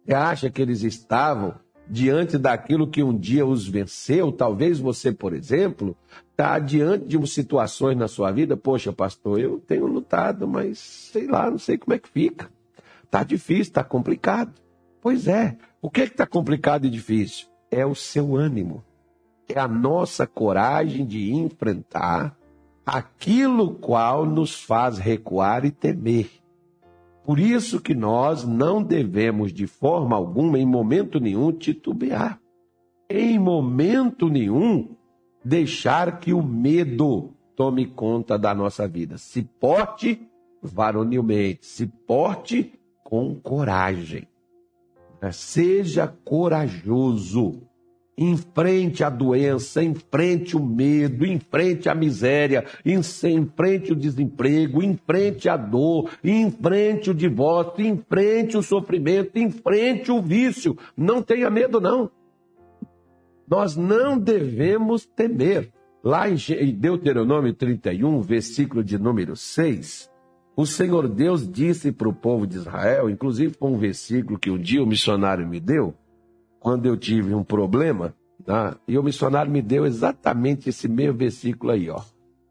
Você 0.06 0.14
acha 0.14 0.52
que 0.52 0.62
eles 0.62 0.84
estavam 0.84 1.56
diante 1.90 2.38
daquilo 2.38 2.88
que 2.88 3.02
um 3.02 3.18
dia 3.18 3.44
os 3.44 3.68
venceu? 3.68 4.32
Talvez 4.32 4.80
você, 4.80 5.12
por 5.12 5.34
exemplo, 5.34 5.98
está 6.30 6.60
diante 6.60 7.06
de 7.06 7.28
situações 7.28 7.98
na 7.98 8.08
sua 8.08 8.32
vida. 8.32 8.56
Poxa, 8.56 8.94
pastor, 8.94 9.40
eu 9.40 9.58
tenho 9.58 9.88
lutado, 9.88 10.48
mas 10.48 10.78
sei 10.78 11.26
lá, 11.26 11.50
não 11.50 11.58
sei 11.58 11.80
como 11.80 11.96
é 11.96 11.98
que 11.98 12.08
fica. 12.08 12.52
Está 13.04 13.24
difícil, 13.24 13.64
está 13.64 13.84
complicado. 13.84 14.54
Pois 15.02 15.28
é. 15.28 15.58
O 15.82 15.90
que 15.90 16.02
é 16.02 16.04
está 16.04 16.28
complicado 16.28 16.86
e 16.86 16.90
difícil? 16.92 17.48
É 17.72 17.84
o 17.84 17.96
seu 17.96 18.36
ânimo 18.36 18.84
é 19.54 19.60
a 19.60 19.68
nossa 19.68 20.26
coragem 20.28 21.06
de 21.06 21.34
enfrentar 21.34 22.38
aquilo 22.86 23.76
qual 23.76 24.26
nos 24.26 24.64
faz 24.64 24.98
recuar 24.98 25.66
e 25.66 25.72
temer. 25.72 26.30
Por 27.24 27.40
isso 27.40 27.80
que 27.80 27.94
nós 27.94 28.44
não 28.44 28.82
devemos 28.82 29.54
de 29.54 29.68
forma 29.68 30.16
alguma, 30.16 30.58
em 30.58 30.66
momento 30.66 31.20
nenhum, 31.20 31.52
titubear. 31.52 32.40
Em 33.10 33.38
momento 33.38 34.30
nenhum, 34.30 34.96
deixar 35.44 36.20
que 36.20 36.34
o 36.34 36.42
medo 36.42 37.32
tome 37.56 37.86
conta 37.86 38.40
da 38.40 38.56
nossa 38.56 38.88
vida. 38.88 39.18
Se 39.18 39.44
porte 39.44 40.28
varonilmente, 40.62 41.66
se 41.66 41.86
porte 41.86 42.74
com 43.04 43.36
coragem. 43.36 44.28
Seja 45.32 46.08
corajoso 46.08 47.62
enfrente 48.24 49.04
a 49.04 49.10
doença, 49.10 49.84
enfrente 49.84 50.56
o 50.56 50.64
medo, 50.64 51.26
enfrente 51.26 51.90
a 51.90 51.96
miséria, 51.96 52.66
enfrente 52.86 53.92
o 53.92 53.96
desemprego, 53.96 54.84
enfrente 54.84 55.50
a 55.50 55.58
dor, 55.58 56.10
enfrente 56.24 57.10
o 57.10 57.16
divórcio, 57.16 57.86
enfrente 57.86 58.56
o 58.56 58.62
sofrimento, 58.62 59.40
enfrente 59.40 60.12
o 60.12 60.22
vício. 60.22 60.78
Não 60.96 61.24
tenha 61.24 61.50
medo, 61.50 61.82
não. 61.82 62.12
Nós 63.50 63.76
não 63.76 64.18
devemos 64.18 65.06
temer. 65.06 65.72
Lá 66.04 66.28
em 66.30 66.38
Deuteronômio 66.74 67.54
31, 67.54 68.22
versículo 68.22 68.84
de 68.84 68.98
número 68.98 69.36
6, 69.36 70.10
o 70.56 70.66
Senhor 70.66 71.08
Deus 71.08 71.48
disse 71.48 71.92
para 71.92 72.10
o 72.10 72.14
povo 72.14 72.48
de 72.48 72.58
Israel, 72.58 73.10
inclusive 73.10 73.56
com 73.56 73.74
um 73.74 73.78
versículo 73.78 74.40
que 74.40 74.50
um 74.50 74.58
dia 74.58 74.84
o 74.84 74.88
missionário 74.88 75.48
me 75.48 75.60
deu, 75.60 75.94
quando 76.62 76.86
eu 76.86 76.96
tive 76.96 77.34
um 77.34 77.44
problema, 77.44 78.16
tá? 78.46 78.78
e 78.88 78.98
o 78.98 79.04
missionário 79.04 79.52
me 79.52 79.64
deu 79.64 79.86
exatamente 79.86 80.70
esse 80.70 80.88
mesmo 80.88 81.18
versículo 81.18 81.74
aí, 81.74 81.90
ó. 81.90 82.02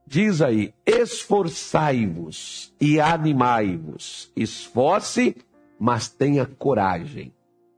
Diz 0.06 0.42
aí: 0.42 0.74
esforçai-vos 0.84 2.74
e 2.80 3.00
animai-vos, 3.00 4.32
esforce, 4.36 5.36
mas 5.78 6.08
tenha 6.08 6.44
coragem, 6.44 7.32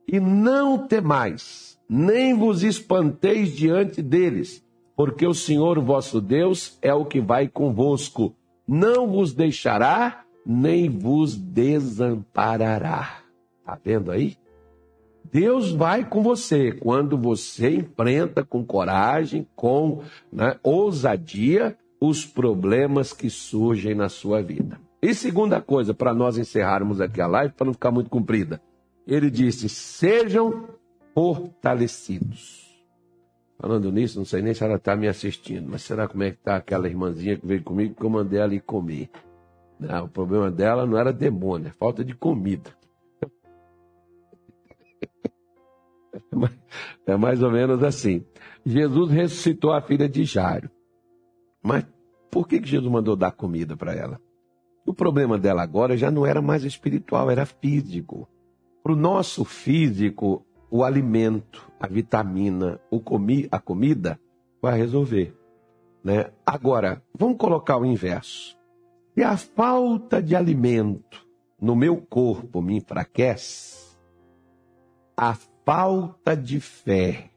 e 0.08 0.18
não 0.18 0.78
temais, 0.88 1.78
nem 1.86 2.34
vos 2.34 2.62
espanteis 2.62 3.54
diante 3.54 4.00
deles, 4.00 4.64
porque 4.96 5.26
o 5.26 5.34
Senhor 5.34 5.78
vosso 5.80 6.18
Deus 6.18 6.78
é 6.80 6.94
o 6.94 7.04
que 7.04 7.20
vai 7.20 7.46
convosco, 7.46 8.34
não 8.66 9.06
vos 9.06 9.34
deixará, 9.34 10.24
nem 10.46 10.88
vos 10.88 11.36
desamparará. 11.36 13.18
Tá 13.64 13.78
vendo 13.84 14.10
aí? 14.10 14.36
Deus 15.32 15.72
vai 15.72 16.04
com 16.04 16.22
você 16.22 16.72
quando 16.72 17.16
você 17.16 17.70
enfrenta 17.76 18.44
com 18.44 18.62
coragem, 18.62 19.48
com 19.56 20.02
né, 20.30 20.58
ousadia, 20.62 21.74
os 21.98 22.26
problemas 22.26 23.14
que 23.14 23.30
surgem 23.30 23.94
na 23.94 24.10
sua 24.10 24.42
vida. 24.42 24.78
E 25.00 25.14
segunda 25.14 25.60
coisa, 25.60 25.94
para 25.94 26.12
nós 26.12 26.36
encerrarmos 26.36 27.00
aqui 27.00 27.20
a 27.20 27.26
live, 27.26 27.54
para 27.54 27.64
não 27.64 27.72
ficar 27.72 27.90
muito 27.90 28.10
comprida, 28.10 28.60
ele 29.06 29.30
disse: 29.30 29.70
sejam 29.70 30.68
fortalecidos. 31.14 32.70
Falando 33.58 33.90
nisso, 33.90 34.18
não 34.18 34.26
sei 34.26 34.42
nem 34.42 34.52
se 34.52 34.62
ela 34.62 34.74
está 34.74 34.94
me 34.94 35.08
assistindo, 35.08 35.68
mas 35.70 35.82
será 35.82 36.08
como 36.08 36.24
é 36.24 36.32
que 36.32 36.38
está 36.38 36.56
aquela 36.56 36.88
irmãzinha 36.88 37.38
que 37.38 37.46
veio 37.46 37.62
comigo 37.62 37.94
que 37.94 38.04
eu 38.04 38.10
mandei 38.10 38.40
ela 38.40 38.54
ir 38.54 38.60
comer? 38.60 39.08
Não, 39.78 40.04
o 40.04 40.08
problema 40.08 40.50
dela 40.50 40.84
não 40.84 40.98
era 40.98 41.12
demônio, 41.12 41.68
é 41.68 41.70
falta 41.70 42.04
de 42.04 42.14
comida. 42.14 42.70
É 47.06 47.16
mais 47.16 47.42
ou 47.42 47.50
menos 47.50 47.82
assim. 47.82 48.24
Jesus 48.64 49.10
ressuscitou 49.10 49.72
a 49.72 49.82
filha 49.82 50.08
de 50.08 50.24
Jairo. 50.24 50.70
Mas 51.62 51.86
por 52.30 52.46
que 52.46 52.64
Jesus 52.64 52.90
mandou 52.90 53.16
dar 53.16 53.32
comida 53.32 53.76
para 53.76 53.94
ela? 53.94 54.20
O 54.86 54.94
problema 54.94 55.38
dela 55.38 55.62
agora 55.62 55.96
já 55.96 56.10
não 56.10 56.26
era 56.26 56.40
mais 56.40 56.64
espiritual, 56.64 57.30
era 57.30 57.46
físico. 57.46 58.28
Para 58.82 58.92
o 58.92 58.96
nosso 58.96 59.44
físico, 59.44 60.44
o 60.70 60.82
alimento, 60.82 61.70
a 61.78 61.86
vitamina, 61.86 62.80
o 62.90 62.98
comi, 62.98 63.46
a 63.50 63.60
comida 63.60 64.18
vai 64.60 64.78
resolver. 64.78 65.36
Né? 66.02 66.32
Agora, 66.44 67.02
vamos 67.16 67.36
colocar 67.36 67.76
o 67.76 67.84
inverso. 67.84 68.58
Se 69.14 69.22
a 69.22 69.36
falta 69.36 70.22
de 70.22 70.34
alimento 70.34 71.26
no 71.60 71.76
meu 71.76 71.98
corpo 71.98 72.60
me 72.60 72.76
enfraquece, 72.76 73.96
a 75.16 75.36
falta 75.64 76.36
de 76.36 76.60
fé, 76.60 77.30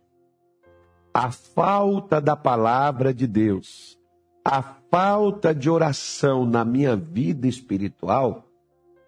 a 1.13 1.32
falta 1.32 2.20
da 2.20 2.36
palavra 2.36 3.13
de 3.13 3.27
Deus, 3.27 4.00
a 4.44 4.62
falta 4.62 5.53
de 5.53 5.70
oração 5.70 6.46
na 6.46 6.65
minha 6.65 6.96
vida 6.96 7.48
espiritual 7.48 8.46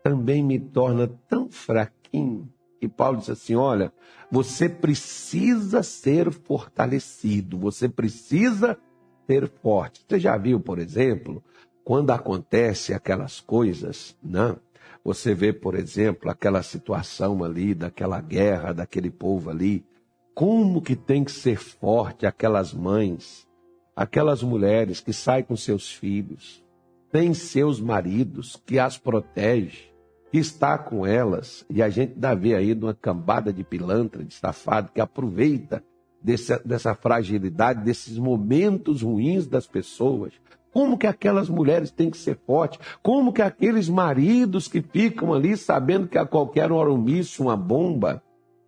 também 0.04 0.44
me 0.44 0.60
torna 0.60 1.08
tão 1.28 1.50
fraquinho. 1.50 2.50
E 2.82 2.88
Paulo 2.88 3.18
diz 3.18 3.30
assim: 3.30 3.56
olha, 3.56 3.92
você 4.32 4.70
precisa 4.70 5.84
ser 5.84 6.32
fortalecido, 6.32 7.58
você 7.58 7.90
precisa 7.90 8.78
ser 9.26 9.50
forte. 9.62 10.06
Você 10.08 10.20
já 10.20 10.38
viu, 10.38 10.60
por 10.60 10.80
exemplo, 10.80 11.44
quando 11.84 12.12
acontece 12.12 12.94
aquelas 12.94 13.40
coisas, 13.40 14.16
né? 14.24 14.56
Você 15.04 15.34
vê, 15.34 15.54
por 15.54 15.76
exemplo, 15.76 16.30
aquela 16.30 16.62
situação 16.62 17.44
ali, 17.44 17.74
daquela 17.74 18.20
guerra, 18.20 18.74
daquele 18.74 19.10
povo 19.10 19.50
ali, 19.50 19.86
como 20.34 20.82
que 20.82 20.96
tem 20.96 21.24
que 21.24 21.32
ser 21.32 21.58
forte 21.58 22.26
aquelas 22.26 22.74
mães, 22.74 23.48
aquelas 23.96 24.44
mulheres 24.44 25.00
que 25.00 25.12
saem 25.12 25.44
com 25.44 25.56
seus 25.56 25.92
filhos, 25.92 26.64
têm 27.12 27.34
seus 27.34 27.80
maridos 27.82 28.62
que 28.66 28.78
as 28.78 28.98
protege, 28.98 29.92
que 30.32 30.38
está 30.38 30.78
com 30.78 31.06
elas, 31.06 31.66
e 31.70 31.82
a 31.82 31.90
gente 31.90 32.14
dá 32.16 32.36
ver 32.36 32.56
aí 32.56 32.74
uma 32.74 32.94
cambada 32.94 33.52
de 33.52 33.64
pilantra, 33.64 34.24
de 34.24 34.34
safado, 34.34 34.92
que 34.94 35.02
aproveita 35.02 35.84
dessa 36.22 36.94
fragilidade, 36.94 37.84
desses 37.84 38.18
momentos 38.18 39.02
ruins 39.02 39.48
das 39.48 39.66
pessoas, 39.66 40.34
como 40.74 40.98
que 40.98 41.08
aquelas 41.08 41.50
mulheres 41.50 41.92
têm 41.92 42.10
que 42.10 42.18
ser 42.18 42.38
fortes? 42.46 42.80
Como 43.02 43.34
que 43.34 43.42
aqueles 43.42 43.90
maridos 43.90 44.68
que 44.68 44.82
ficam 44.82 45.34
ali 45.34 45.58
sabendo 45.58 46.08
que 46.08 46.18
a 46.18 46.26
qualquer 46.26 46.72
hora 46.72 46.92
um 46.92 46.98
míssil, 46.98 47.46
uma 47.46 47.58
bomba, 47.58 48.22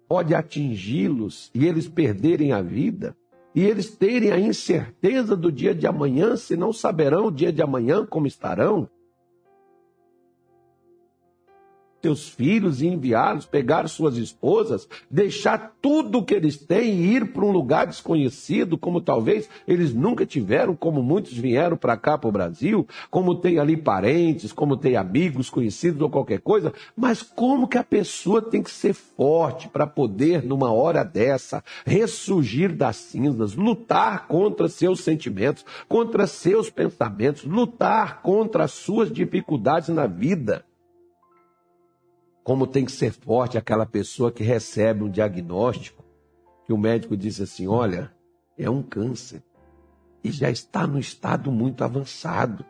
pode 0.08 0.34
atingi-los 0.34 1.52
e 1.54 1.66
eles 1.66 1.88
perderem 1.88 2.52
a 2.52 2.62
vida? 2.62 3.16
E 3.54 3.64
eles 3.64 3.90
terem 3.96 4.32
a 4.32 4.40
incerteza 4.40 5.36
do 5.36 5.52
dia 5.52 5.74
de 5.74 5.88
amanhã, 5.88 6.36
se 6.36 6.56
não 6.56 6.72
saberão 6.72 7.28
o 7.28 7.32
dia 7.32 7.52
de 7.52 7.62
amanhã 7.62 8.06
como 8.06 8.28
estarão? 8.28 8.90
Seus 12.02 12.30
filhos 12.30 12.82
e 12.82 12.88
enviá-los, 12.88 13.46
pegar 13.46 13.88
suas 13.88 14.16
esposas, 14.16 14.88
deixar 15.10 15.76
tudo 15.82 16.20
o 16.20 16.24
que 16.24 16.34
eles 16.34 16.58
têm 16.58 16.94
e 16.96 17.16
ir 17.16 17.34
para 17.34 17.46
um 17.46 17.52
lugar 17.52 17.88
desconhecido, 17.88 18.78
como 18.78 19.02
talvez 19.02 19.50
eles 19.68 19.94
nunca 19.94 20.26
tiveram, 20.26 20.76
como 20.76 21.04
muitos 21.04 21.34
vieram 21.34 21.76
para 21.76 21.98
cá, 21.98 22.18
para 22.18 22.30
o 22.30 22.32
Brasil, 22.32 22.88
como 23.10 23.36
tem 23.36 23.60
ali 23.60 23.76
parentes, 23.76 24.54
como 24.54 24.78
tem 24.78 24.96
amigos, 24.96 25.50
conhecidos 25.50 26.02
ou 26.02 26.10
qualquer 26.10 26.40
coisa, 26.40 26.74
mas 26.96 27.22
como 27.22 27.68
que 27.68 27.78
a 27.78 27.84
pessoa 27.84 28.42
tem 28.42 28.64
que 28.64 28.72
ser 28.72 28.94
forte 28.94 29.68
para 29.68 29.86
poder, 29.86 30.44
numa 30.44 30.72
hora 30.72 31.04
dessa, 31.04 31.64
ressurgir 31.86 32.74
das 32.74 32.96
cinzas, 32.96 33.56
lutar 33.56 34.28
contra 34.28 34.70
seus 34.70 35.02
sentimentos, 35.02 35.66
contra 35.88 36.28
seus 36.28 36.70
pensamentos, 36.70 37.44
lutar 37.44 38.22
contra 38.22 38.64
as 38.64 38.72
suas 38.72 39.12
dificuldades 39.12 39.90
na 39.90 40.08
vida 40.08 40.64
como 42.44 42.68
tem 42.68 42.86
que 42.86 42.92
ser 42.92 43.12
forte 43.12 43.58
aquela 43.58 43.86
pessoa 43.86 44.32
que 44.32 44.44
recebe 44.44 45.04
um 45.04 45.10
diagnóstico 45.10 46.04
que 46.66 46.74
o 46.74 46.78
médico 46.78 47.18
diz 47.18 47.42
assim: 47.42 47.68
olha, 47.68 48.12
é 48.58 48.70
um 48.70 48.84
câncer 48.84 49.42
e 50.24 50.32
já 50.32 50.50
está 50.50 50.86
no 50.86 51.00
estado 51.00 51.52
muito 51.52 51.84
avançado. 51.84 52.66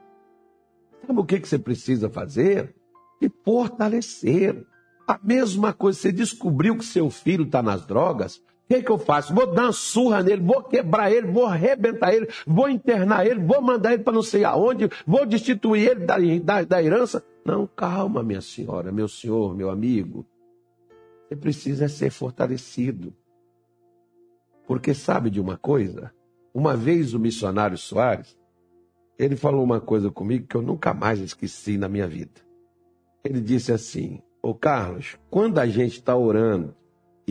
Sabe 1.06 1.20
o 1.20 1.26
que, 1.26 1.40
que 1.40 1.48
você 1.48 1.58
precisa 1.58 2.10
fazer? 2.10 2.76
E 3.22 3.30
fortalecer. 3.44 4.66
A 5.08 5.20
mesma 5.24 5.74
coisa, 5.74 6.00
você 6.00 6.12
descobriu 6.12 6.78
que 6.78 6.86
seu 6.86 7.10
filho 7.10 7.44
está 7.44 7.64
nas 7.64 7.86
drogas, 7.86 8.42
o 8.70 8.74
que, 8.76 8.84
que 8.84 8.92
eu 8.92 9.00
faço? 9.00 9.34
Vou 9.34 9.48
dar 9.48 9.64
uma 9.64 9.72
surra 9.72 10.22
nele, 10.22 10.44
vou 10.44 10.62
quebrar 10.62 11.12
ele, 11.12 11.26
vou 11.26 11.48
arrebentar 11.48 12.14
ele, 12.14 12.30
vou 12.46 12.70
internar 12.70 13.26
ele, 13.26 13.40
vou 13.40 13.60
mandar 13.64 13.94
ele 13.94 14.04
para 14.04 14.14
não 14.14 14.22
sei 14.22 14.44
aonde, 14.44 14.88
vou 15.08 15.26
destituir 15.26 15.90
ele 15.90 16.06
da, 16.06 16.18
da, 16.44 16.64
da 16.64 16.84
herança. 16.84 17.26
Não, 17.44 17.66
calma, 17.66 18.22
minha 18.22 18.42
senhora, 18.42 18.92
meu 18.92 19.08
senhor, 19.08 19.56
meu 19.56 19.72
amigo. 19.72 20.24
Você 21.28 21.36
precisa 21.36 21.88
ser 21.88 22.12
fortalecido. 22.12 23.12
Porque 24.68 24.94
sabe 24.94 25.32
de 25.32 25.42
uma 25.42 25.58
coisa? 25.58 26.14
Uma 26.54 26.78
vez 26.78 27.16
o 27.16 27.20
missionário 27.20 27.76
Soares, 27.78 28.38
ele 29.18 29.36
falou 29.36 29.64
uma 29.64 29.82
coisa 29.82 30.12
comigo 30.12 30.46
que 30.46 30.56
eu 30.56 30.62
nunca 30.62 30.94
mais 30.94 31.20
esqueci 31.20 31.76
na 31.76 31.90
minha 31.90 32.08
vida. 32.08 32.40
Ele 33.24 33.42
disse 33.42 33.72
assim: 33.72 34.22
Ô 34.44 34.54
Carlos, 34.54 35.18
quando 35.28 35.58
a 35.58 35.66
gente 35.66 35.94
está 35.94 36.16
orando 36.16 36.76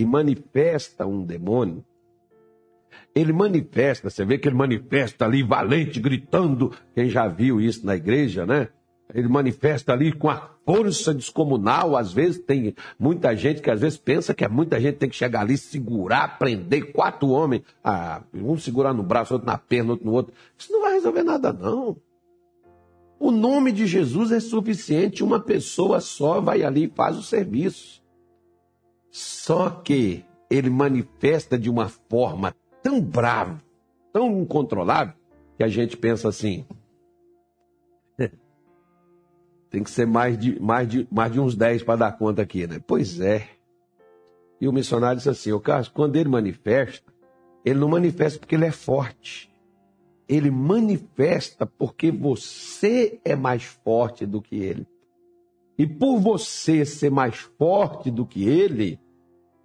e 0.00 0.06
manifesta 0.06 1.06
um 1.06 1.24
demônio, 1.24 1.84
ele 3.14 3.32
manifesta, 3.32 4.08
você 4.08 4.24
vê 4.24 4.38
que 4.38 4.48
ele 4.48 4.56
manifesta 4.56 5.24
ali 5.24 5.42
valente, 5.42 5.98
gritando. 5.98 6.72
Quem 6.94 7.10
já 7.10 7.26
viu 7.26 7.60
isso 7.60 7.84
na 7.84 7.96
igreja, 7.96 8.46
né? 8.46 8.68
ele 9.12 9.26
manifesta 9.26 9.92
ali 9.92 10.12
com 10.12 10.28
a 10.28 10.50
força 10.64 11.12
descomunal. 11.12 11.96
Às 11.96 12.12
vezes 12.12 12.38
tem 12.38 12.74
muita 12.98 13.34
gente 13.34 13.60
que 13.60 13.70
às 13.70 13.80
vezes 13.80 13.98
pensa 13.98 14.34
que 14.34 14.44
é 14.44 14.48
muita 14.48 14.80
gente 14.80 14.98
tem 14.98 15.08
que 15.08 15.16
chegar 15.16 15.40
ali, 15.40 15.56
segurar, 15.56 16.38
prender 16.38 16.92
quatro 16.92 17.28
homens, 17.28 17.62
ah, 17.82 18.22
um 18.32 18.56
segurar 18.56 18.92
no 18.92 19.02
braço, 19.02 19.34
outro 19.34 19.48
na 19.48 19.58
perna, 19.58 19.92
outro 19.92 20.06
no 20.06 20.12
outro. 20.12 20.32
Isso 20.56 20.72
não 20.72 20.82
vai 20.82 20.94
resolver 20.94 21.24
nada, 21.24 21.52
não. 21.52 21.96
O 23.18 23.32
nome 23.32 23.72
de 23.72 23.84
Jesus 23.84 24.30
é 24.30 24.38
suficiente, 24.38 25.24
uma 25.24 25.40
pessoa 25.40 26.00
só 26.00 26.40
vai 26.40 26.62
ali 26.62 26.84
e 26.84 26.92
faz 26.94 27.18
o 27.18 27.22
serviço. 27.22 27.98
Só 29.18 29.68
que 29.68 30.24
ele 30.48 30.70
manifesta 30.70 31.58
de 31.58 31.68
uma 31.68 31.88
forma 31.88 32.54
tão 32.80 33.00
brava, 33.00 33.60
tão 34.12 34.42
incontrolável, 34.42 35.12
que 35.56 35.64
a 35.64 35.68
gente 35.68 35.96
pensa 35.96 36.28
assim: 36.28 36.64
tem 39.68 39.82
que 39.82 39.90
ser 39.90 40.06
mais 40.06 40.38
de, 40.38 40.62
mais 40.62 40.88
de, 40.88 41.08
mais 41.10 41.32
de 41.32 41.40
uns 41.40 41.56
10 41.56 41.82
para 41.82 41.96
dar 41.96 42.12
conta 42.12 42.42
aqui, 42.42 42.64
né? 42.68 42.80
Pois 42.86 43.18
é. 43.18 43.48
E 44.60 44.68
o 44.68 44.72
missionário 44.72 45.16
disse 45.16 45.28
assim, 45.28 45.50
o 45.50 45.58
Carlos, 45.58 45.88
quando 45.88 46.14
ele 46.14 46.28
manifesta, 46.28 47.12
ele 47.64 47.80
não 47.80 47.88
manifesta 47.88 48.38
porque 48.38 48.54
ele 48.54 48.66
é 48.66 48.72
forte. 48.72 49.52
Ele 50.28 50.48
manifesta 50.48 51.66
porque 51.66 52.12
você 52.12 53.18
é 53.24 53.34
mais 53.34 53.64
forte 53.64 54.24
do 54.24 54.40
que 54.40 54.54
ele. 54.54 54.86
E 55.76 55.88
por 55.88 56.20
você 56.20 56.84
ser 56.84 57.10
mais 57.10 57.36
forte 57.36 58.12
do 58.12 58.24
que 58.24 58.48
ele, 58.48 59.00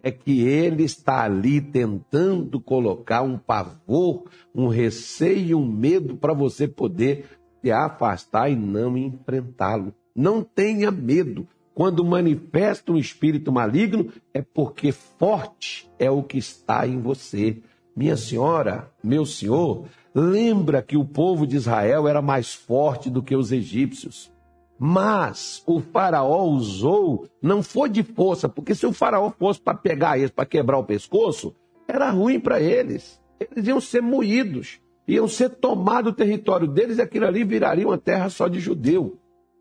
é 0.04 0.12
que 0.12 0.42
ele 0.42 0.84
está 0.84 1.24
ali 1.24 1.62
tentando 1.62 2.60
colocar 2.60 3.22
um 3.22 3.38
pavor, 3.38 4.26
um 4.54 4.68
receio, 4.68 5.58
um 5.58 5.66
medo 5.66 6.18
para 6.18 6.34
você 6.34 6.68
poder 6.68 7.26
se 7.62 7.72
afastar 7.72 8.52
e 8.52 8.56
não 8.56 8.98
enfrentá-lo. 8.98 9.94
Não 10.13 10.44
tenha 10.44 10.92
medo. 10.92 11.48
Quando 11.74 12.06
manifesta 12.06 12.92
um 12.92 12.98
espírito 12.98 13.52
maligno, 13.52 14.12
é 14.34 14.42
porque 14.42 14.92
forte 14.92 15.89
é 15.98 16.12
o 16.12 16.22
que 16.22 16.38
está 16.38 16.86
em 16.86 17.00
você. 17.00 17.62
Minha 17.96 18.18
senhora, 18.18 18.92
meu 19.02 19.26
senhor, 19.26 19.86
lembra 20.13 20.82
que 20.82 20.98
o 20.98 21.06
povo 21.06 21.48
de 21.48 21.56
Israel 21.56 22.08
era 22.10 22.22
mais 22.22 22.54
forte 22.54 23.10
do 23.10 23.24
que 23.24 23.36
os 23.36 23.54
egípcios. 23.54 24.33
Mas 24.78 25.64
o 25.66 25.80
faraó 25.80 26.46
usou, 26.46 27.28
não 27.42 27.64
foi 27.64 27.90
de 27.90 28.04
força, 28.04 28.50
porque 28.50 28.76
se 28.76 28.86
o 28.86 28.94
faraó 28.94 29.30
fosse 29.32 29.62
para 29.62 29.78
pegar 29.78 30.18
eles, 30.18 30.32
para 30.32 30.46
quebrar 30.46 30.78
o 30.78 30.84
pescoço, 30.84 31.56
era 31.88 32.10
ruim 32.10 32.40
para 32.40 32.60
eles. 32.60 33.22
Eles 33.40 33.68
iam 33.68 33.80
ser 33.80 34.02
moídos 34.02 34.82
iam 35.08 35.28
ser 35.28 35.50
tomado 35.50 36.08
o 36.10 36.14
território 36.14 36.68
deles 36.68 36.98
e 36.98 37.02
aquilo 37.02 37.26
ali 37.26 37.44
viraria 37.44 37.88
uma 37.88 37.98
terra 37.98 38.30
só 38.30 38.48
de 38.48 38.60
judeu. 38.60 39.18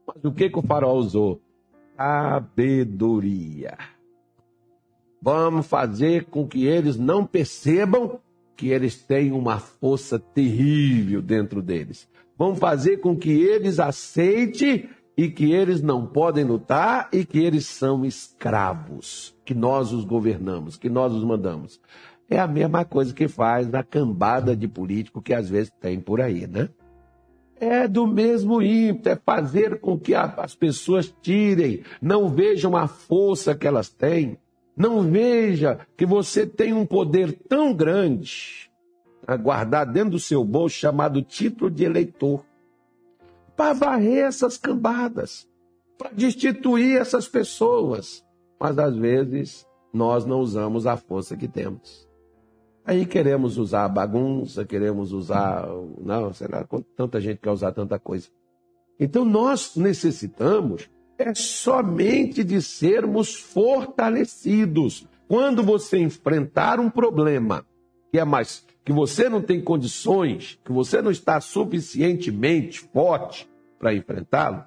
Mas 0.06 0.24
o 0.24 0.32
que, 0.32 0.48
que 0.48 0.58
o 0.58 0.62
faraó 0.62 0.94
usou? 0.94 1.40
Sabedoria. 1.96 3.76
Vamos 5.20 5.66
fazer 5.66 6.24
com 6.24 6.46
que 6.46 6.66
eles 6.66 6.96
não 6.96 7.24
percebam 7.24 8.20
que 8.56 8.68
eles 8.68 8.96
têm 8.96 9.32
uma 9.32 9.58
força 9.58 10.18
terrível 10.18 11.22
dentro 11.22 11.62
deles. 11.62 12.08
Vamos 12.36 12.58
fazer 12.58 12.98
com 12.98 13.16
que 13.16 13.30
eles 13.30 13.78
aceitem 13.78 14.88
e 15.16 15.28
que 15.28 15.52
eles 15.52 15.82
não 15.82 16.06
podem 16.06 16.44
lutar 16.44 17.08
e 17.12 17.24
que 17.24 17.38
eles 17.38 17.66
são 17.66 18.04
escravos, 18.04 19.36
que 19.44 19.54
nós 19.54 19.92
os 19.92 20.04
governamos, 20.04 20.76
que 20.76 20.88
nós 20.88 21.12
os 21.12 21.24
mandamos. 21.24 21.80
É 22.30 22.38
a 22.38 22.48
mesma 22.48 22.84
coisa 22.84 23.12
que 23.12 23.28
faz 23.28 23.68
na 23.68 23.82
cambada 23.82 24.56
de 24.56 24.66
político 24.66 25.20
que 25.20 25.34
às 25.34 25.50
vezes 25.50 25.70
tem 25.80 26.00
por 26.00 26.20
aí, 26.20 26.46
né? 26.46 26.68
É 27.60 27.86
do 27.86 28.06
mesmo 28.06 28.60
ímpeto, 28.62 29.10
é 29.10 29.16
fazer 29.16 29.80
com 29.80 29.98
que 29.98 30.14
as 30.14 30.54
pessoas 30.54 31.14
tirem, 31.22 31.82
não 32.00 32.28
vejam 32.28 32.76
a 32.76 32.88
força 32.88 33.54
que 33.54 33.66
elas 33.66 33.88
têm, 33.88 34.38
não 34.76 35.02
veja 35.02 35.78
que 35.96 36.06
você 36.06 36.46
tem 36.46 36.72
um 36.72 36.86
poder 36.86 37.32
tão 37.48 37.74
grande 37.74 38.70
a 39.26 39.36
guardar 39.36 39.86
dentro 39.86 40.12
do 40.12 40.18
seu 40.18 40.44
bolso 40.44 40.76
chamado 40.76 41.22
título 41.22 41.70
de 41.70 41.84
eleitor, 41.84 42.44
para 43.56 43.72
varrer 43.72 44.24
essas 44.24 44.56
cambadas, 44.56 45.48
para 45.98 46.10
destituir 46.10 47.00
essas 47.00 47.28
pessoas. 47.28 48.24
Mas 48.58 48.78
às 48.78 48.96
vezes 48.96 49.66
nós 49.92 50.24
não 50.24 50.40
usamos 50.40 50.86
a 50.86 50.96
força 50.96 51.36
que 51.36 51.48
temos. 51.48 52.08
Aí 52.84 53.06
queremos 53.06 53.58
usar 53.58 53.84
a 53.84 53.88
bagunça, 53.88 54.64
queremos 54.64 55.12
usar. 55.12 55.66
Não, 56.00 56.32
será 56.32 56.66
tanta 56.96 57.20
gente 57.20 57.38
quer 57.38 57.50
usar 57.50 57.72
tanta 57.72 57.98
coisa. 57.98 58.28
Então 58.98 59.24
nós 59.24 59.76
necessitamos 59.76 60.90
é 61.18 61.34
somente 61.34 62.42
de 62.42 62.60
sermos 62.60 63.34
fortalecidos. 63.34 65.06
Quando 65.28 65.62
você 65.62 65.98
enfrentar 65.98 66.80
um 66.80 66.90
problema 66.90 67.64
que 68.12 68.18
é 68.18 68.24
mais 68.24 68.64
que 68.84 68.92
você 68.92 69.28
não 69.28 69.40
tem 69.40 69.62
condições, 69.62 70.58
que 70.64 70.70
você 70.70 71.00
não 71.00 71.10
está 71.10 71.40
suficientemente 71.40 72.80
forte 72.80 73.48
para 73.78 73.94
enfrentá-lo, 73.94 74.64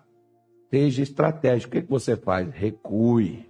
seja 0.71 1.03
estratégico. 1.03 1.77
O 1.77 1.81
que 1.81 1.87
você 1.87 2.15
faz? 2.15 2.49
Recue. 2.51 3.47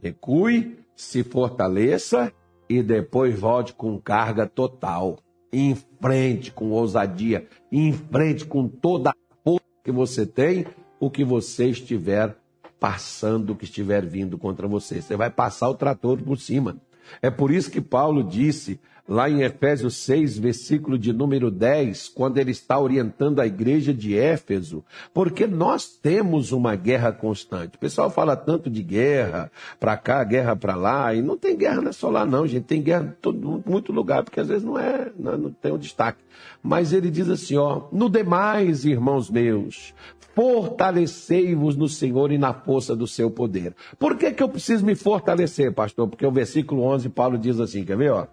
Recue, 0.00 0.78
se 0.96 1.22
fortaleça 1.22 2.32
e 2.68 2.82
depois 2.82 3.38
volte 3.38 3.74
com 3.74 4.00
carga 4.00 4.46
total. 4.46 5.18
Em 5.52 5.76
frente 6.00 6.50
com 6.50 6.70
ousadia, 6.70 7.46
em 7.70 7.92
frente 7.92 8.44
com 8.44 8.66
toda 8.66 9.10
a 9.10 9.14
força 9.44 9.66
que 9.84 9.92
você 9.92 10.26
tem, 10.26 10.66
o 10.98 11.08
que 11.08 11.24
você 11.24 11.66
estiver 11.66 12.36
passando, 12.80 13.50
o 13.50 13.56
que 13.56 13.64
estiver 13.64 14.04
vindo 14.04 14.36
contra 14.36 14.66
você. 14.66 15.00
Você 15.00 15.16
vai 15.16 15.30
passar 15.30 15.68
o 15.68 15.74
trator 15.74 16.20
por 16.20 16.38
cima. 16.38 16.80
É 17.20 17.30
por 17.30 17.50
isso 17.50 17.70
que 17.70 17.80
Paulo 17.80 18.22
disse 18.22 18.80
lá 19.06 19.28
em 19.28 19.42
Efésios 19.42 19.96
6, 19.96 20.38
versículo 20.38 20.98
de 20.98 21.12
número 21.12 21.50
10, 21.50 22.08
quando 22.08 22.38
ele 22.38 22.50
está 22.50 22.78
orientando 22.78 23.40
a 23.40 23.46
igreja 23.46 23.92
de 23.92 24.16
Éfeso, 24.16 24.82
porque 25.12 25.46
nós 25.46 25.86
temos 25.86 26.52
uma 26.52 26.74
guerra 26.74 27.12
constante. 27.12 27.76
O 27.76 27.78
pessoal 27.78 28.08
fala 28.10 28.34
tanto 28.34 28.70
de 28.70 28.82
guerra, 28.82 29.50
para 29.78 29.96
cá, 29.96 30.24
guerra 30.24 30.56
para 30.56 30.74
lá, 30.74 31.14
e 31.14 31.20
não 31.20 31.36
tem 31.36 31.56
guerra 31.56 31.82
não 31.82 31.90
é 31.90 31.92
só 31.92 32.08
lá 32.08 32.24
não, 32.24 32.46
gente, 32.46 32.64
tem 32.64 32.80
guerra 32.80 33.04
em 33.04 33.20
todo, 33.20 33.62
muito 33.66 33.92
lugar, 33.92 34.24
porque 34.24 34.40
às 34.40 34.48
vezes 34.48 34.64
não 34.64 34.78
é, 34.78 35.12
não, 35.18 35.36
não 35.36 35.50
tem 35.50 35.72
um 35.72 35.78
destaque. 35.78 36.22
Mas 36.62 36.92
ele 36.92 37.10
diz 37.10 37.28
assim, 37.28 37.56
ó, 37.56 37.82
no 37.92 38.08
demais, 38.08 38.84
irmãos 38.86 39.30
meus, 39.30 39.94
fortalecei-vos 40.34 41.76
no 41.76 41.88
Senhor 41.88 42.32
e 42.32 42.38
na 42.38 42.52
força 42.52 42.96
do 42.96 43.06
seu 43.06 43.30
poder. 43.30 43.74
Por 43.98 44.16
que, 44.16 44.32
que 44.32 44.42
eu 44.42 44.48
preciso 44.48 44.84
me 44.84 44.94
fortalecer, 44.94 45.72
pastor? 45.72 46.08
Porque 46.08 46.26
o 46.26 46.32
versículo 46.32 46.82
11, 46.82 47.08
Paulo 47.10 47.38
diz 47.38 47.60
assim, 47.60 47.84
quer 47.84 47.96
ver? 47.96 48.10
Ó? 48.10 48.26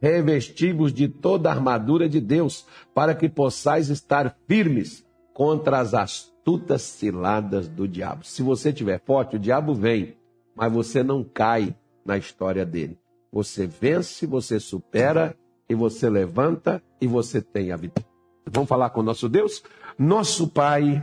Revestivos 0.00 0.92
de 0.92 1.08
toda 1.08 1.48
a 1.48 1.52
armadura 1.52 2.08
de 2.08 2.20
Deus, 2.20 2.66
para 2.94 3.14
que 3.14 3.28
possais 3.28 3.88
estar 3.88 4.36
firmes 4.46 5.04
contra 5.32 5.78
as 5.78 5.94
astutas 5.94 6.82
ciladas 6.82 7.68
do 7.68 7.86
diabo. 7.86 8.24
Se 8.24 8.42
você 8.42 8.70
estiver 8.70 9.00
forte, 9.04 9.36
o 9.36 9.38
diabo 9.38 9.74
vem, 9.74 10.16
mas 10.54 10.72
você 10.72 11.02
não 11.02 11.22
cai 11.22 11.74
na 12.04 12.16
história 12.16 12.64
dele. 12.64 12.98
Você 13.32 13.66
vence, 13.66 14.26
você 14.26 14.58
supera 14.58 15.36
e 15.68 15.74
você 15.74 16.08
levanta 16.08 16.82
e 17.00 17.06
você 17.06 17.42
tem 17.42 17.72
a 17.72 17.76
vitória. 17.76 18.08
Vamos 18.50 18.68
falar 18.68 18.90
com 18.90 19.02
nosso 19.02 19.28
Deus? 19.28 19.62
Nosso 19.98 20.48
Pai 20.48 21.02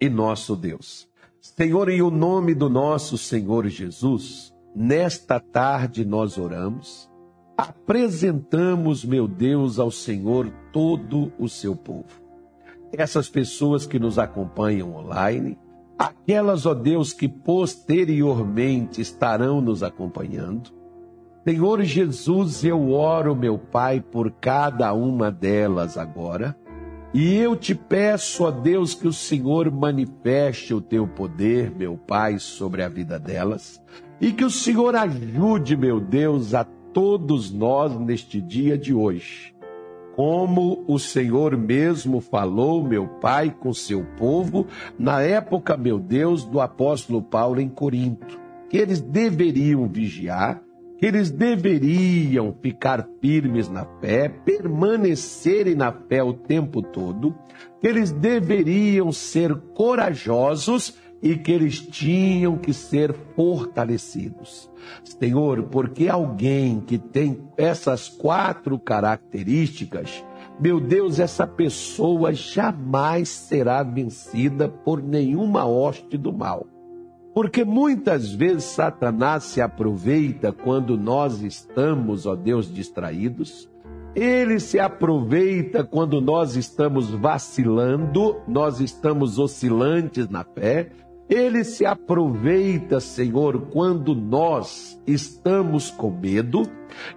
e 0.00 0.08
nosso 0.08 0.56
Deus. 0.56 1.08
Senhor, 1.40 1.88
em 1.88 2.02
o 2.02 2.10
nome 2.10 2.54
do 2.54 2.68
nosso 2.68 3.16
Senhor 3.16 3.68
Jesus, 3.68 4.52
nesta 4.74 5.38
tarde 5.38 6.04
nós 6.04 6.36
oramos, 6.36 7.08
apresentamos, 7.56 9.04
meu 9.04 9.26
Deus, 9.26 9.78
ao 9.78 9.90
Senhor 9.90 10.52
todo 10.72 11.32
o 11.38 11.48
seu 11.48 11.74
povo. 11.74 12.06
Essas 12.92 13.28
pessoas 13.28 13.86
que 13.86 13.98
nos 13.98 14.18
acompanham 14.18 14.94
online, 14.94 15.58
aquelas, 15.98 16.66
ó 16.66 16.74
Deus, 16.74 17.12
que 17.12 17.28
posteriormente 17.28 19.00
estarão 19.00 19.60
nos 19.60 19.82
acompanhando. 19.82 20.70
Senhor 21.46 21.82
Jesus, 21.82 22.64
eu 22.64 22.90
oro, 22.90 23.34
meu 23.34 23.58
Pai, 23.58 24.00
por 24.00 24.30
cada 24.32 24.92
uma 24.92 25.30
delas 25.30 25.96
agora 25.96 26.56
e 27.18 27.34
eu 27.34 27.56
te 27.56 27.74
peço, 27.74 28.44
ó 28.44 28.50
Deus, 28.50 28.92
que 28.94 29.08
o 29.08 29.12
Senhor 29.12 29.70
manifeste 29.70 30.74
o 30.74 30.82
teu 30.82 31.08
poder, 31.08 31.74
meu 31.74 31.96
Pai, 31.96 32.38
sobre 32.38 32.82
a 32.82 32.90
vida 32.90 33.18
delas, 33.18 33.80
e 34.20 34.32
que 34.34 34.44
o 34.44 34.50
Senhor 34.50 34.94
ajude, 34.94 35.78
meu 35.78 35.98
Deus, 35.98 36.52
a 36.52 36.66
todos 36.96 37.52
nós 37.52 37.94
neste 38.00 38.40
dia 38.40 38.78
de 38.78 38.94
hoje. 38.94 39.54
Como 40.14 40.82
o 40.88 40.98
Senhor 40.98 41.54
mesmo 41.54 42.22
falou, 42.22 42.82
meu 42.82 43.06
Pai, 43.20 43.54
com 43.60 43.70
seu 43.74 44.02
povo, 44.16 44.66
na 44.98 45.20
época, 45.20 45.76
meu 45.76 45.98
Deus, 45.98 46.42
do 46.42 46.58
apóstolo 46.58 47.20
Paulo 47.20 47.60
em 47.60 47.68
Corinto, 47.68 48.40
que 48.70 48.78
eles 48.78 49.02
deveriam 49.02 49.86
vigiar, 49.86 50.62
que 50.96 51.04
eles 51.04 51.30
deveriam 51.30 52.56
ficar 52.62 53.06
firmes 53.20 53.68
na 53.68 53.84
fé, 54.00 54.30
permanecerem 54.30 55.74
na 55.74 55.92
fé 55.92 56.22
o 56.22 56.32
tempo 56.32 56.80
todo, 56.80 57.34
que 57.78 57.86
eles 57.86 58.10
deveriam 58.10 59.12
ser 59.12 59.54
corajosos 59.74 60.96
e 61.22 61.36
que 61.36 61.50
eles 61.50 61.80
tinham 61.80 62.56
que 62.56 62.72
ser 62.72 63.14
fortalecidos. 63.34 64.70
Senhor, 65.02 65.64
porque 65.64 66.08
alguém 66.08 66.80
que 66.80 66.98
tem 66.98 67.42
essas 67.56 68.08
quatro 68.08 68.78
características, 68.78 70.24
meu 70.58 70.80
Deus, 70.80 71.18
essa 71.18 71.46
pessoa 71.46 72.32
jamais 72.32 73.28
será 73.28 73.82
vencida 73.82 74.68
por 74.68 75.02
nenhuma 75.02 75.66
hoste 75.66 76.16
do 76.16 76.32
mal. 76.32 76.66
Porque 77.34 77.64
muitas 77.64 78.32
vezes 78.32 78.64
Satanás 78.64 79.44
se 79.44 79.60
aproveita 79.60 80.52
quando 80.52 80.96
nós 80.96 81.42
estamos, 81.42 82.24
ó 82.24 82.34
Deus, 82.34 82.72
distraídos. 82.72 83.68
Ele 84.14 84.58
se 84.58 84.80
aproveita 84.80 85.84
quando 85.84 86.22
nós 86.22 86.56
estamos 86.56 87.10
vacilando, 87.10 88.36
nós 88.48 88.80
estamos 88.80 89.38
oscilantes 89.38 90.30
na 90.30 90.42
fé. 90.42 90.88
Ele 91.28 91.64
se 91.64 91.84
aproveita, 91.84 93.00
Senhor, 93.00 93.68
quando 93.72 94.14
nós 94.14 95.00
estamos 95.06 95.90
com 95.90 96.10
medo. 96.10 96.62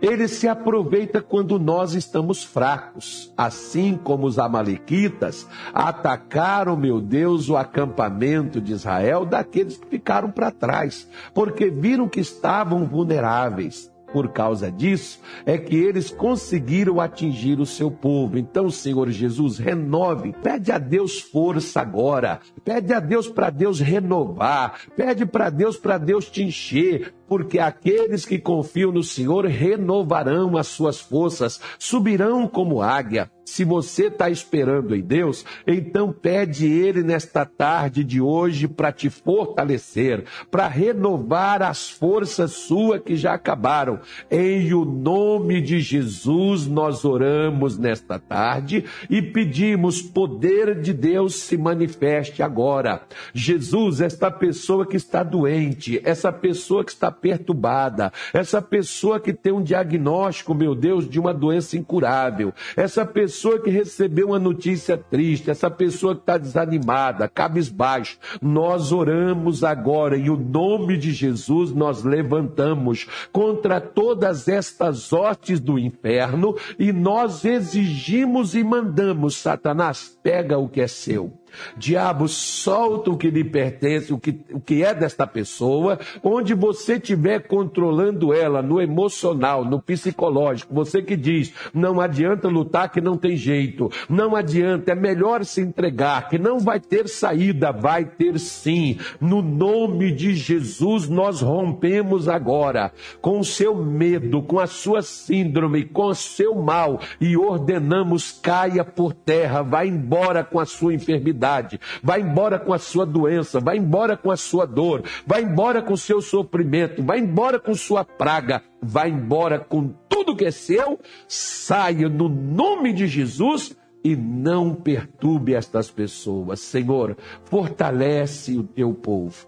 Ele 0.02 0.28
se 0.28 0.48
aproveita 0.48 1.22
quando 1.22 1.60
nós 1.60 1.94
estamos 1.94 2.44
fracos. 2.44 3.32
Assim 3.38 3.96
como 3.96 4.26
os 4.26 4.40
Amalequitas 4.40 5.48
atacaram, 5.72 6.76
meu 6.76 7.00
Deus, 7.00 7.50
o 7.50 7.56
acampamento 7.56 8.60
de 8.60 8.74
Israel 8.74 9.26
daqueles 9.26 9.78
que 9.78 9.88
ficaram 9.88 10.32
para 10.32 10.52
trás, 10.52 11.08
porque 11.34 11.70
viram 11.70 12.10
que 12.10 12.20
estavam 12.20 12.86
vulneráveis 12.86 13.92
por 14.12 14.30
causa 14.30 14.72
disso, 14.72 15.20
é 15.46 15.58
que 15.58 15.76
eles 15.76 16.10
conseguiram 16.10 17.00
atingir 17.00 17.60
o 17.60 17.66
seu 17.66 17.90
povo. 17.92 18.38
Então, 18.38 18.70
Senhor 18.70 19.10
Jesus, 19.10 19.58
renove, 19.58 20.34
pede 20.44 20.72
a 20.72 20.78
Deus 20.78 21.20
força 21.20 21.82
agora, 21.82 22.40
pede 22.64 22.94
a 22.94 23.00
Deus 23.00 23.28
para 23.28 23.50
Deus 23.50 23.80
renovar, 23.80 24.80
pede 24.96 25.26
para 25.26 25.50
Deus 25.50 25.78
para 25.78 25.98
Deus 25.98 26.30
te 26.30 26.44
encher, 26.44 27.14
porque 27.30 27.60
aqueles 27.60 28.26
que 28.26 28.40
confiam 28.40 28.92
no 28.92 29.04
Senhor 29.04 29.46
renovarão 29.46 30.58
as 30.58 30.68
suas 30.68 31.00
forças, 31.00 31.62
subirão 31.78 32.48
como 32.48 32.82
águia. 32.82 33.30
Se 33.50 33.64
você 33.64 34.06
está 34.06 34.30
esperando 34.30 34.96
em 34.96 35.02
Deus, 35.02 35.44
então 35.66 36.14
pede 36.14 36.68
Ele 36.68 37.02
nesta 37.02 37.44
tarde 37.46 38.04
de 38.04 38.22
hoje 38.22 38.68
para 38.68 38.92
te 38.92 39.10
fortalecer, 39.10 40.24
para 40.52 40.68
renovar 40.68 41.64
as 41.64 41.90
forças 41.90 42.52
suas 42.52 43.02
que 43.02 43.16
já 43.16 43.34
acabaram. 43.34 44.00
Em 44.30 44.72
o 44.72 44.86
nome 44.86 45.62
de 45.62 45.80
Jesus, 45.80 46.68
nós 46.68 47.04
oramos 47.04 47.76
nesta 47.76 48.20
tarde 48.20 48.86
e 49.10 49.20
pedimos 49.20 50.00
poder 50.00 50.80
de 50.80 50.94
Deus 50.94 51.34
se 51.34 51.58
manifeste 51.58 52.44
agora. 52.44 53.02
Jesus, 53.34 54.00
esta 54.00 54.30
pessoa 54.30 54.86
que 54.86 54.96
está 54.96 55.24
doente, 55.24 56.00
essa 56.04 56.32
pessoa 56.32 56.86
que 56.86 56.92
está 56.92 57.12
perturbada, 57.20 58.12
essa 58.34 58.62
pessoa 58.62 59.20
que 59.20 59.34
tem 59.34 59.54
um 59.54 59.62
diagnóstico, 59.62 60.54
meu 60.54 60.76
Deus, 60.76 61.10
de 61.10 61.20
uma 61.20 61.34
doença 61.34 61.78
incurável, 61.78 62.54
essa 62.76 63.06
pessoa 63.06 63.60
que 63.60 63.70
recebeu 63.70 64.28
uma 64.28 64.40
notícia 64.40 64.98
triste, 64.98 65.50
essa 65.50 65.70
pessoa 65.70 66.16
que 66.16 66.22
está 66.22 66.38
desanimada, 66.38 67.28
cabisbaixo, 67.28 68.18
nós 68.42 68.92
oramos 68.92 69.64
agora 69.64 70.18
e 70.18 70.30
o 70.30 70.38
nome 70.38 70.98
de 70.98 71.12
Jesus 71.12 71.74
nós 71.74 72.04
levantamos 72.04 73.08
contra 73.32 73.80
todas 73.80 74.48
estas 74.48 75.12
hostes 75.12 75.60
do 75.60 75.78
inferno 75.78 76.56
e 76.78 76.92
nós 76.92 77.46
exigimos 77.46 78.56
e 78.56 78.64
mandamos, 78.64 79.38
Satanás, 79.38 80.18
pega 80.22 80.58
o 80.58 80.68
que 80.68 80.82
é 80.82 80.88
seu. 80.88 81.39
Diabo, 81.78 82.28
solta 82.28 83.12
o 83.12 83.18
que 83.18 83.30
lhe 83.30 83.44
pertence, 83.44 84.14
o 84.14 84.20
que, 84.20 84.40
o 84.52 84.60
que 84.60 84.84
é 84.84 84.94
desta 84.94 85.26
pessoa, 85.26 86.00
onde 86.24 86.54
você 86.54 86.96
estiver 86.96 87.48
controlando 87.48 88.34
ela 88.34 88.62
no 88.62 88.82
emocional, 88.82 89.66
no 89.66 89.82
psicológico. 89.82 90.74
Você 90.74 91.02
que 91.02 91.16
diz, 91.16 91.54
não 91.74 92.00
adianta 92.00 92.48
lutar 92.48 92.92
que 92.92 93.02
não 93.02 93.18
tem 93.18 93.36
jeito, 93.36 93.90
não 94.10 94.36
adianta, 94.36 94.92
é 94.92 94.96
melhor 94.96 95.44
se 95.46 95.62
entregar, 95.62 96.30
que 96.30 96.38
não 96.38 96.60
vai 96.60 96.80
ter 96.80 97.08
saída, 97.08 97.72
vai 97.72 98.06
ter 98.06 98.40
sim. 98.40 98.98
No 99.20 99.42
nome 99.42 100.12
de 100.12 100.36
Jesus, 100.36 101.08
nós 101.10 101.42
rompemos 101.42 102.28
agora 102.28 102.92
com 103.22 103.40
o 103.40 103.46
seu 103.46 103.76
medo, 103.76 104.42
com 104.42 104.60
a 104.60 104.68
sua 104.68 105.02
síndrome, 105.02 105.86
com 105.86 106.08
o 106.08 106.16
seu 106.16 106.56
mal 106.56 107.00
e 107.20 107.36
ordenamos 107.38 108.32
caia 108.32 108.84
por 108.84 109.14
terra, 109.14 109.62
vá 109.62 109.86
embora 109.86 110.44
com 110.44 110.60
a 110.60 110.66
sua 110.66 110.94
enfermidade 110.94 111.39
enfermidade, 111.40 111.80
vai 112.04 112.22
embora 112.22 112.60
com 112.60 112.74
a 112.74 112.78
sua 112.78 113.06
doença, 113.06 113.60
vai 113.60 113.78
embora 113.78 114.18
com 114.18 114.30
a 114.30 114.38
sua 114.38 114.66
dor, 114.66 115.04
vai 115.26 115.42
embora 115.42 115.82
com 115.82 115.94
o 115.94 115.98
seu 115.98 116.22
sofrimento, 116.22 117.02
vai 117.02 117.20
embora 117.20 117.60
com 117.60 117.74
sua 117.74 118.04
praga, 118.04 118.62
vai 118.82 119.10
embora 119.10 119.60
com 119.60 119.88
tudo 120.10 120.36
que 120.36 120.46
é 120.46 120.52
seu, 120.52 121.00
saia 121.28 122.10
no 122.10 122.28
nome 122.28 122.92
de 122.92 123.08
Jesus 123.08 123.76
e 124.04 124.16
não 124.16 124.74
perturbe 124.74 125.54
estas 125.54 125.90
pessoas. 125.90 126.60
Senhor, 126.60 127.18
fortalece 127.46 128.58
o 128.58 128.64
teu 128.64 128.94
povo. 128.94 129.48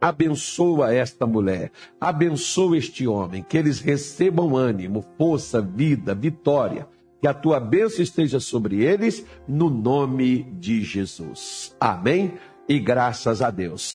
Abençoa 0.00 0.92
esta 0.92 1.26
mulher, 1.26 1.72
abençoa 1.98 2.76
este 2.76 3.06
homem, 3.06 3.42
que 3.42 3.56
eles 3.56 3.80
recebam 3.80 4.54
ânimo, 4.54 5.02
força, 5.16 5.62
vida, 5.62 6.14
vitória 6.14 6.86
que 7.24 7.28
a 7.28 7.32
tua 7.32 7.58
bênção 7.58 8.02
esteja 8.02 8.38
sobre 8.38 8.84
eles, 8.84 9.24
no 9.48 9.70
nome 9.70 10.42
de 10.60 10.82
Jesus. 10.82 11.74
Amém 11.80 12.34
e 12.68 12.78
graças 12.78 13.40
a 13.40 13.50
Deus. 13.50 13.92